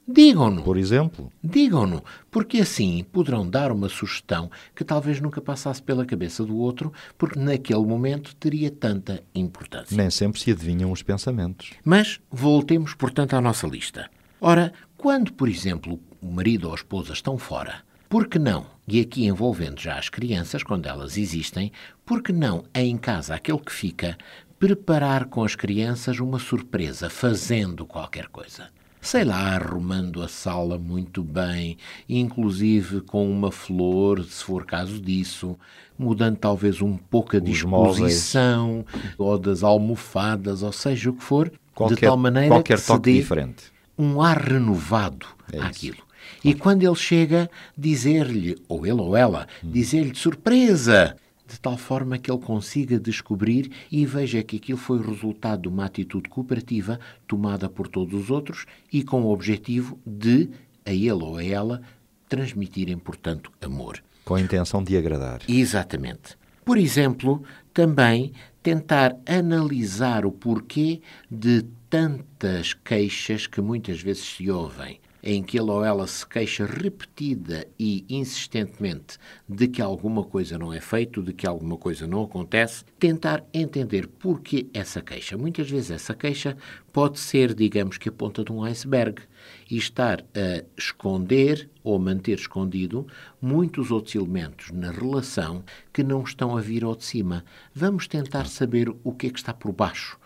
Digam-no. 0.08 0.62
por 0.62 0.78
exemplo? 0.78 1.30
Digam-no, 1.44 2.02
porque 2.30 2.58
assim 2.58 3.04
poderão 3.12 3.48
dar 3.48 3.70
uma 3.70 3.90
sugestão 3.90 4.50
que 4.74 4.82
talvez 4.82 5.20
nunca 5.20 5.40
passasse 5.40 5.82
pela 5.82 6.06
cabeça 6.06 6.44
do 6.44 6.56
outro, 6.56 6.92
porque 7.18 7.38
naquele 7.38 7.84
momento 7.84 8.34
teria 8.36 8.70
tanta 8.70 9.22
importância. 9.34 9.94
Nem 9.94 10.08
sempre 10.08 10.40
se 10.40 10.50
adivinham 10.50 10.90
os 10.90 11.02
pensamentos. 11.02 11.72
Mas 11.84 12.20
voltemos, 12.30 12.94
portanto, 12.94 13.34
à 13.34 13.40
nossa 13.40 13.66
lista. 13.66 14.10
Ora, 14.40 14.72
quando, 14.96 15.32
por 15.32 15.48
exemplo, 15.48 16.00
o 16.22 16.32
marido 16.32 16.68
ou 16.68 16.72
a 16.72 16.76
esposa 16.76 17.12
estão 17.12 17.36
fora, 17.36 17.82
por 18.08 18.26
que 18.26 18.38
não, 18.38 18.66
e 18.86 19.00
aqui 19.00 19.26
envolvendo 19.26 19.78
já 19.78 19.98
as 19.98 20.08
crianças, 20.08 20.62
quando 20.62 20.86
elas 20.86 21.18
existem, 21.18 21.70
por 22.06 22.22
que 22.22 22.32
não, 22.32 22.64
em 22.74 22.96
casa, 22.96 23.34
aquele 23.34 23.58
que 23.58 23.72
fica, 23.72 24.16
preparar 24.58 25.26
com 25.26 25.44
as 25.44 25.54
crianças 25.54 26.18
uma 26.18 26.38
surpresa, 26.38 27.10
fazendo 27.10 27.84
qualquer 27.84 28.28
coisa? 28.28 28.70
Sei 29.00 29.24
lá, 29.24 29.54
arrumando 29.56 30.22
a 30.22 30.28
sala 30.28 30.78
muito 30.78 31.22
bem, 31.22 31.76
inclusive 32.08 33.00
com 33.02 33.30
uma 33.30 33.50
flor, 33.50 34.24
se 34.24 34.44
for 34.44 34.64
caso 34.64 35.00
disso, 35.00 35.56
mudando 35.98 36.36
talvez 36.36 36.80
um 36.82 36.96
pouco 36.96 37.36
a 37.36 37.38
Os 37.40 37.44
disposição 37.44 38.84
ou 39.16 39.38
das 39.38 39.62
almofadas, 39.62 40.62
ou 40.62 40.72
seja 40.72 41.10
o 41.10 41.14
que 41.14 41.22
for, 41.24 41.50
Qualquer, 41.74 41.94
de 41.94 42.00
tal 42.02 42.16
maneira 42.16 42.48
qualquer 42.48 42.74
que 42.76 42.80
se 42.80 42.86
toque 42.88 43.02
dê 43.12 43.18
diferente. 43.20 43.64
um 43.96 44.20
ar 44.20 44.38
renovado 44.42 45.26
É 45.52 45.56
isso. 45.58 45.66
àquilo. 45.66 46.08
E 46.44 46.54
quando 46.54 46.82
ele 46.82 46.94
chega, 46.94 47.50
dizer-lhe, 47.76 48.56
ou 48.68 48.84
ele 48.86 49.00
ou 49.00 49.16
ela, 49.16 49.46
Hum. 49.64 49.70
dizer-lhe 49.72 50.14
surpresa, 50.14 51.16
de 51.48 51.58
tal 51.58 51.78
forma 51.78 52.18
que 52.18 52.30
ele 52.30 52.40
consiga 52.40 53.00
descobrir 53.00 53.72
e 53.90 54.04
veja 54.04 54.42
que 54.42 54.56
aquilo 54.56 54.78
foi 54.78 54.98
o 54.98 55.10
resultado 55.10 55.62
de 55.62 55.68
uma 55.68 55.86
atitude 55.86 56.28
cooperativa 56.28 57.00
tomada 57.26 57.68
por 57.70 57.88
todos 57.88 58.14
os 58.20 58.30
outros 58.30 58.66
e 58.92 59.02
com 59.02 59.22
o 59.22 59.32
objetivo 59.32 59.98
de, 60.06 60.50
a 60.84 60.92
ele 60.92 61.12
ou 61.12 61.38
a 61.38 61.44
ela, 61.44 61.80
transmitirem, 62.28 62.98
portanto, 62.98 63.50
amor. 63.62 64.02
Com 64.24 64.34
a 64.34 64.40
intenção 64.40 64.84
de 64.84 64.96
agradar. 64.96 65.40
Exatamente. 65.48 66.36
Por 66.64 66.76
exemplo, 66.76 67.42
também 67.72 68.32
tentar 68.62 69.16
analisar 69.26 70.26
o 70.26 70.30
porquê 70.30 71.00
de 71.30 71.64
tantas 71.88 72.74
queixas 72.74 73.46
que 73.46 73.62
muitas 73.62 74.02
vezes 74.02 74.22
se 74.22 74.50
ouvem, 74.50 75.00
em 75.22 75.42
que 75.42 75.58
ele 75.58 75.70
ou 75.70 75.84
ela 75.84 76.06
se 76.06 76.26
queixa 76.26 76.66
repetida 76.66 77.66
e 77.78 78.04
insistentemente 78.08 79.18
de 79.48 79.68
que 79.68 79.82
alguma 79.82 80.24
coisa 80.24 80.58
não 80.58 80.72
é 80.72 80.80
feito, 80.80 81.22
de 81.22 81.32
que 81.32 81.46
alguma 81.46 81.76
coisa 81.76 82.06
não 82.06 82.22
acontece, 82.22 82.84
tentar 82.98 83.44
entender 83.52 84.06
porquê 84.06 84.66
essa 84.72 85.00
queixa. 85.00 85.36
Muitas 85.36 85.70
vezes 85.70 85.90
essa 85.90 86.14
queixa 86.14 86.56
pode 86.92 87.18
ser, 87.18 87.54
digamos 87.54 87.98
que 87.98 88.08
a 88.08 88.12
ponta 88.12 88.44
de 88.44 88.52
um 88.52 88.64
iceberg 88.64 89.22
e 89.70 89.76
estar 89.76 90.20
a 90.34 90.64
esconder 90.76 91.68
ou 91.82 91.98
manter 91.98 92.38
escondido 92.38 93.06
muitos 93.40 93.90
outros 93.90 94.14
elementos 94.14 94.70
na 94.70 94.90
relação 94.90 95.64
que 95.92 96.02
não 96.02 96.22
estão 96.22 96.56
a 96.56 96.60
vir 96.60 96.84
ao 96.84 96.96
de 96.96 97.04
cima. 97.04 97.44
Vamos 97.74 98.06
tentar 98.06 98.46
saber 98.46 98.88
o 99.02 99.12
que 99.12 99.26
é 99.26 99.30
que 99.30 99.38
está 99.38 99.54
por 99.54 99.72
baixo. 99.72 100.18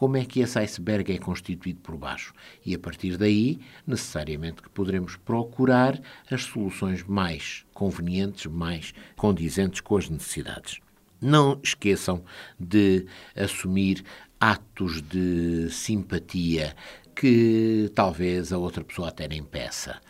Como 0.00 0.16
é 0.16 0.24
que 0.24 0.40
esse 0.40 0.58
iceberg 0.58 1.12
é 1.12 1.18
constituído 1.18 1.80
por 1.80 1.94
baixo? 1.94 2.32
E 2.64 2.74
a 2.74 2.78
partir 2.78 3.18
daí, 3.18 3.60
necessariamente 3.86 4.62
que 4.62 4.70
poderemos 4.70 5.14
procurar 5.14 6.00
as 6.30 6.44
soluções 6.44 7.02
mais 7.02 7.66
convenientes, 7.74 8.46
mais 8.46 8.94
condizentes 9.14 9.82
com 9.82 9.98
as 9.98 10.08
necessidades. 10.08 10.80
Não 11.20 11.60
esqueçam 11.62 12.24
de 12.58 13.04
assumir 13.36 14.02
atos 14.40 15.02
de 15.02 15.68
simpatia 15.68 16.74
que 17.20 17.92
talvez 17.94 18.50
a 18.50 18.56
outra 18.56 18.82
pessoa 18.82 19.08
até 19.08 19.28
nem 19.28 19.42
peça, 19.42 20.00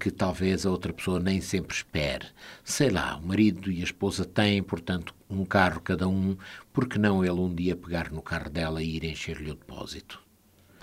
que 0.00 0.10
talvez 0.10 0.66
a 0.66 0.70
outra 0.70 0.92
pessoa 0.92 1.20
nem 1.20 1.40
sempre 1.40 1.76
espere. 1.76 2.26
Sei 2.64 2.90
lá, 2.90 3.16
o 3.16 3.24
marido 3.24 3.70
e 3.70 3.82
a 3.82 3.84
esposa 3.84 4.24
têm, 4.24 4.60
portanto, 4.64 5.14
um 5.30 5.44
carro 5.44 5.80
cada 5.80 6.08
um, 6.08 6.36
por 6.72 6.88
que 6.88 6.98
não 6.98 7.24
ele 7.24 7.38
um 7.38 7.54
dia 7.54 7.76
pegar 7.76 8.10
no 8.10 8.20
carro 8.20 8.50
dela 8.50 8.82
e 8.82 8.96
ir 8.96 9.04
encher-lhe 9.04 9.52
o 9.52 9.54
depósito? 9.54 10.20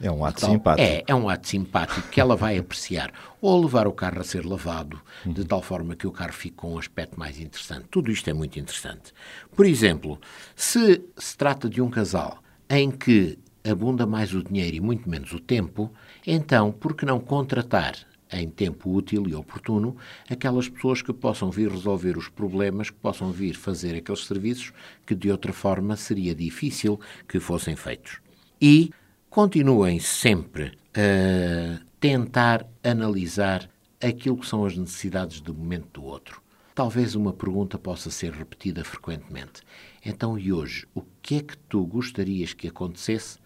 É 0.02 0.10
um 0.10 0.24
ato 0.24 0.46
simpático. 0.46 0.88
É, 0.88 1.04
é 1.06 1.13
um 1.13 1.28
ato 1.28 1.50
simpático 1.50 2.08
que 2.08 2.22
ela 2.22 2.38
vai 2.38 2.58
apreciar. 2.58 3.12
Ou 3.41 3.62
levar 3.62 3.86
o 3.86 3.91
carro 3.91 4.22
a 4.22 4.24
ser 4.24 4.46
lavado, 4.46 5.02
de 5.26 5.43
tal 5.43 5.62
forma 5.62 5.98
que 5.98 6.08
o 6.08 6.13
carro 6.13 6.32
fique 6.32 6.56
com 6.56 6.76
um 6.76 6.80
aspecto 6.80 7.19
mais 7.19 7.41
interessante. 7.41 7.88
Tudo 7.91 8.10
isto 8.10 8.30
é 8.30 8.34
muito 8.34 8.58
interessante. 8.58 9.13
Por 9.54 9.65
exemplo, 9.65 10.17
se 10.56 11.04
se 11.17 11.36
trata 11.36 11.69
de 11.69 11.82
um 11.82 11.89
casal 11.89 12.41
em 12.69 12.89
que 12.89 13.38
abunda 13.63 14.06
mais 14.06 14.34
o 14.34 14.43
dinheiro 14.43 14.76
e 14.76 14.80
muito 14.80 15.10
menos 15.10 15.32
o 15.34 15.39
tempo, 15.39 15.91
então 16.26 16.71
por 16.71 16.95
que 16.95 17.06
não 17.06 17.19
contratar 17.19 17.95
em 18.32 18.49
tempo 18.49 18.91
útil 18.91 19.28
e 19.28 19.36
oportuno 19.36 19.95
aquelas 20.30 20.67
pessoas 20.67 21.02
que 21.02 21.13
possam 21.13 21.52
vir 21.52 21.69
resolver 21.69 22.17
os 22.17 22.28
problemas, 22.28 22.89
que 22.89 22.97
possam 22.97 23.32
vir 23.32 23.54
fazer 23.54 23.95
aqueles 23.95 24.26
serviços 24.26 24.73
que 25.06 25.13
de 25.15 25.32
outra 25.32 25.54
forma 25.54 25.95
seria 25.95 26.34
difícil 26.34 26.99
que 27.28 27.39
fossem 27.39 27.76
feitos. 27.76 28.19
E 28.60 28.91
continuem 29.30 29.99
sempre 29.99 30.71
a 30.95 31.80
tentar 31.99 32.65
analisar 32.84 33.69
aquilo 34.02 34.38
que 34.38 34.47
são 34.47 34.65
as 34.65 34.76
necessidades 34.76 35.39
do 35.39 35.54
momento 35.54 36.02
do 36.02 36.04
outro. 36.04 36.41
Talvez 36.76 37.13
uma 37.13 37.32
pergunta 37.32 37.78
possa 37.78 38.10
ser 38.10 38.34
repetida 38.34 38.84
frequentemente. 38.84 39.62
Então, 40.06 40.38
e 40.38 40.52
hoje, 40.52 40.86
o 40.94 41.02
que 41.22 41.38
é 41.38 41.42
que 41.42 41.58
tu 41.58 41.86
gostarias 41.86 42.54
que 42.54 42.68
acontecesse 42.68 43.38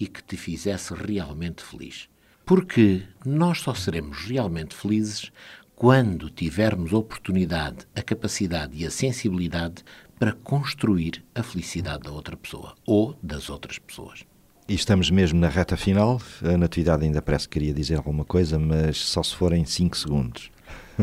e 0.00 0.06
que 0.06 0.22
te 0.22 0.36
fizesse 0.36 0.94
realmente 0.94 1.62
feliz? 1.62 2.08
Porque 2.44 3.02
nós 3.24 3.60
só 3.60 3.74
seremos 3.74 4.24
realmente 4.24 4.74
felizes 4.74 5.30
quando 5.74 6.30
tivermos 6.30 6.94
a 6.94 6.98
oportunidade, 6.98 7.86
a 7.94 8.00
capacidade 8.00 8.74
e 8.76 8.86
a 8.86 8.90
sensibilidade 8.90 9.84
para 10.18 10.32
construir 10.32 11.22
a 11.34 11.42
felicidade 11.42 12.04
da 12.04 12.12
outra 12.12 12.36
pessoa 12.36 12.74
ou 12.86 13.14
das 13.22 13.50
outras 13.50 13.78
pessoas. 13.78 14.24
E 14.66 14.74
estamos 14.74 15.10
mesmo 15.10 15.38
na 15.38 15.48
reta 15.48 15.76
final. 15.76 16.20
A 16.42 16.56
Natividade 16.56 17.04
ainda 17.04 17.20
parece 17.20 17.46
que 17.46 17.58
queria 17.58 17.74
dizer 17.74 17.96
alguma 17.96 18.24
coisa, 18.24 18.58
mas 18.58 18.96
só 18.96 19.22
se 19.22 19.34
for 19.34 19.52
em 19.52 19.66
5 19.66 19.96
segundos. 19.96 20.50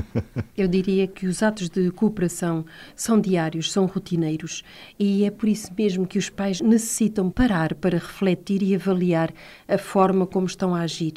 Eu 0.57 0.67
diria 0.67 1.07
que 1.07 1.25
os 1.25 1.41
atos 1.41 1.69
de 1.69 1.91
cooperação 1.91 2.65
são 2.95 3.19
diários, 3.19 3.71
são 3.71 3.85
rotineiros 3.85 4.63
e 4.99 5.25
é 5.25 5.31
por 5.31 5.49
isso 5.49 5.71
mesmo 5.77 6.07
que 6.07 6.17
os 6.17 6.29
pais 6.29 6.61
necessitam 6.61 7.29
parar 7.29 7.73
para 7.75 7.97
refletir 7.97 8.61
e 8.63 8.75
avaliar 8.75 9.33
a 9.67 9.77
forma 9.77 10.25
como 10.25 10.45
estão 10.45 10.75
a 10.75 10.81
agir 10.81 11.13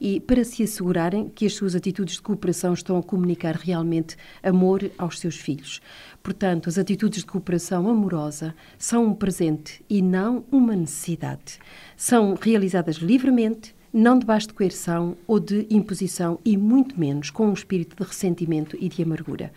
e 0.00 0.20
para 0.20 0.44
se 0.44 0.62
assegurarem 0.62 1.28
que 1.28 1.46
as 1.46 1.54
suas 1.54 1.74
atitudes 1.74 2.14
de 2.14 2.22
cooperação 2.22 2.74
estão 2.74 2.98
a 2.98 3.02
comunicar 3.02 3.54
realmente 3.56 4.16
amor 4.42 4.90
aos 4.98 5.18
seus 5.18 5.36
filhos. 5.36 5.80
Portanto, 6.22 6.68
as 6.68 6.76
atitudes 6.76 7.20
de 7.20 7.26
cooperação 7.26 7.88
amorosa 7.88 8.54
são 8.78 9.06
um 9.06 9.14
presente 9.14 9.82
e 9.88 10.02
não 10.02 10.44
uma 10.50 10.76
necessidade. 10.76 11.58
São 11.96 12.36
realizadas 12.40 12.96
livremente, 12.96 13.74
não 13.92 14.18
debaixo 14.18 14.48
de 14.48 14.54
coerção 14.54 15.16
ou 15.26 15.40
de 15.40 15.66
imposição 15.70 16.38
e 16.44 16.56
muito 16.56 16.98
menos 16.98 17.30
com 17.30 17.48
um 17.48 17.52
espírito 17.52 17.96
de 17.96 18.08
ressentimento 18.08 18.76
e 18.80 18.88
de 18.88 19.02
amargura. 19.02 19.52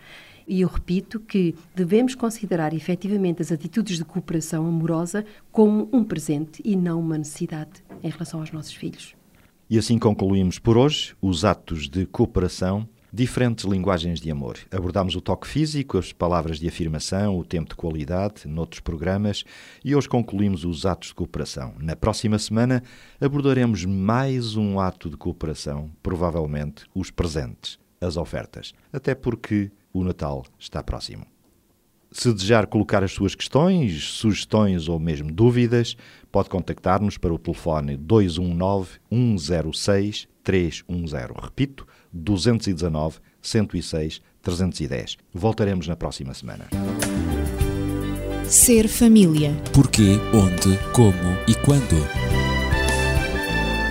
E 0.46 0.60
eu 0.60 0.68
repito 0.68 1.20
que 1.20 1.54
devemos 1.74 2.14
considerar 2.14 2.74
efetivamente 2.74 3.40
as 3.40 3.50
atitudes 3.50 3.96
de 3.96 4.04
cooperação 4.04 4.66
amorosa 4.66 5.24
como 5.50 5.88
um 5.92 6.04
presente 6.04 6.60
e 6.64 6.76
não 6.76 7.00
uma 7.00 7.16
necessidade 7.16 7.82
em 8.02 8.10
relação 8.10 8.40
aos 8.40 8.52
nossos 8.52 8.74
filhos. 8.74 9.14
E 9.70 9.78
assim 9.78 9.98
concluímos 9.98 10.58
por 10.58 10.76
hoje 10.76 11.16
os 11.22 11.44
atos 11.44 11.88
de 11.88 12.04
cooperação, 12.04 12.86
diferentes 13.14 13.64
linguagens 13.64 14.20
de 14.20 14.28
amor. 14.28 14.58
Abordámos 14.72 15.14
o 15.14 15.20
toque 15.20 15.46
físico, 15.46 15.96
as 15.96 16.12
palavras 16.12 16.58
de 16.58 16.66
afirmação, 16.66 17.38
o 17.38 17.44
tempo 17.44 17.70
de 17.70 17.76
qualidade, 17.76 18.48
noutros 18.48 18.80
programas, 18.80 19.44
e 19.84 19.94
hoje 19.94 20.08
concluímos 20.08 20.64
os 20.64 20.84
atos 20.84 21.10
de 21.10 21.14
cooperação. 21.14 21.74
Na 21.78 21.94
próxima 21.94 22.40
semana 22.40 22.82
abordaremos 23.20 23.84
mais 23.84 24.56
um 24.56 24.80
ato 24.80 25.08
de 25.08 25.16
cooperação, 25.16 25.92
provavelmente 26.02 26.86
os 26.92 27.12
presentes, 27.12 27.78
as 28.00 28.16
ofertas, 28.16 28.72
até 28.92 29.14
porque 29.14 29.70
o 29.92 30.02
Natal 30.02 30.44
está 30.58 30.82
próximo. 30.82 31.24
Se 32.10 32.32
desejar 32.32 32.66
colocar 32.66 33.04
as 33.04 33.12
suas 33.12 33.36
questões, 33.36 34.02
sugestões 34.02 34.88
ou 34.88 34.98
mesmo 34.98 35.30
dúvidas, 35.30 35.96
pode 36.32 36.48
contactar-nos 36.48 37.16
para 37.16 37.32
o 37.32 37.38
telefone 37.38 37.96
219-106-310. 37.96 40.26
Repito, 41.40 41.86
219 42.14 43.18
106 43.42 44.22
310. 44.42 45.18
Voltaremos 45.32 45.88
na 45.88 45.96
próxima 45.96 46.32
semana. 46.32 46.68
Ser 48.46 48.88
família. 48.88 49.52
Porquê, 49.72 50.18
onde, 50.32 50.78
como 50.92 51.38
e 51.48 51.54
quando. 51.54 51.96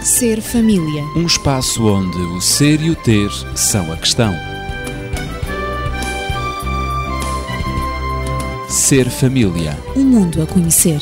Ser 0.02 0.42
família. 0.42 1.04
Um 1.16 1.26
espaço 1.26 1.86
onde 1.86 2.18
o 2.18 2.40
ser 2.40 2.82
e 2.82 2.90
o 2.90 2.96
ter 2.96 3.30
são 3.56 3.92
a 3.92 3.98
questão. 3.98 4.34
Ser 8.70 9.10
família. 9.10 9.78
Um 9.96 10.04
mundo 10.04 10.42
a 10.42 10.46
conhecer. 10.46 11.02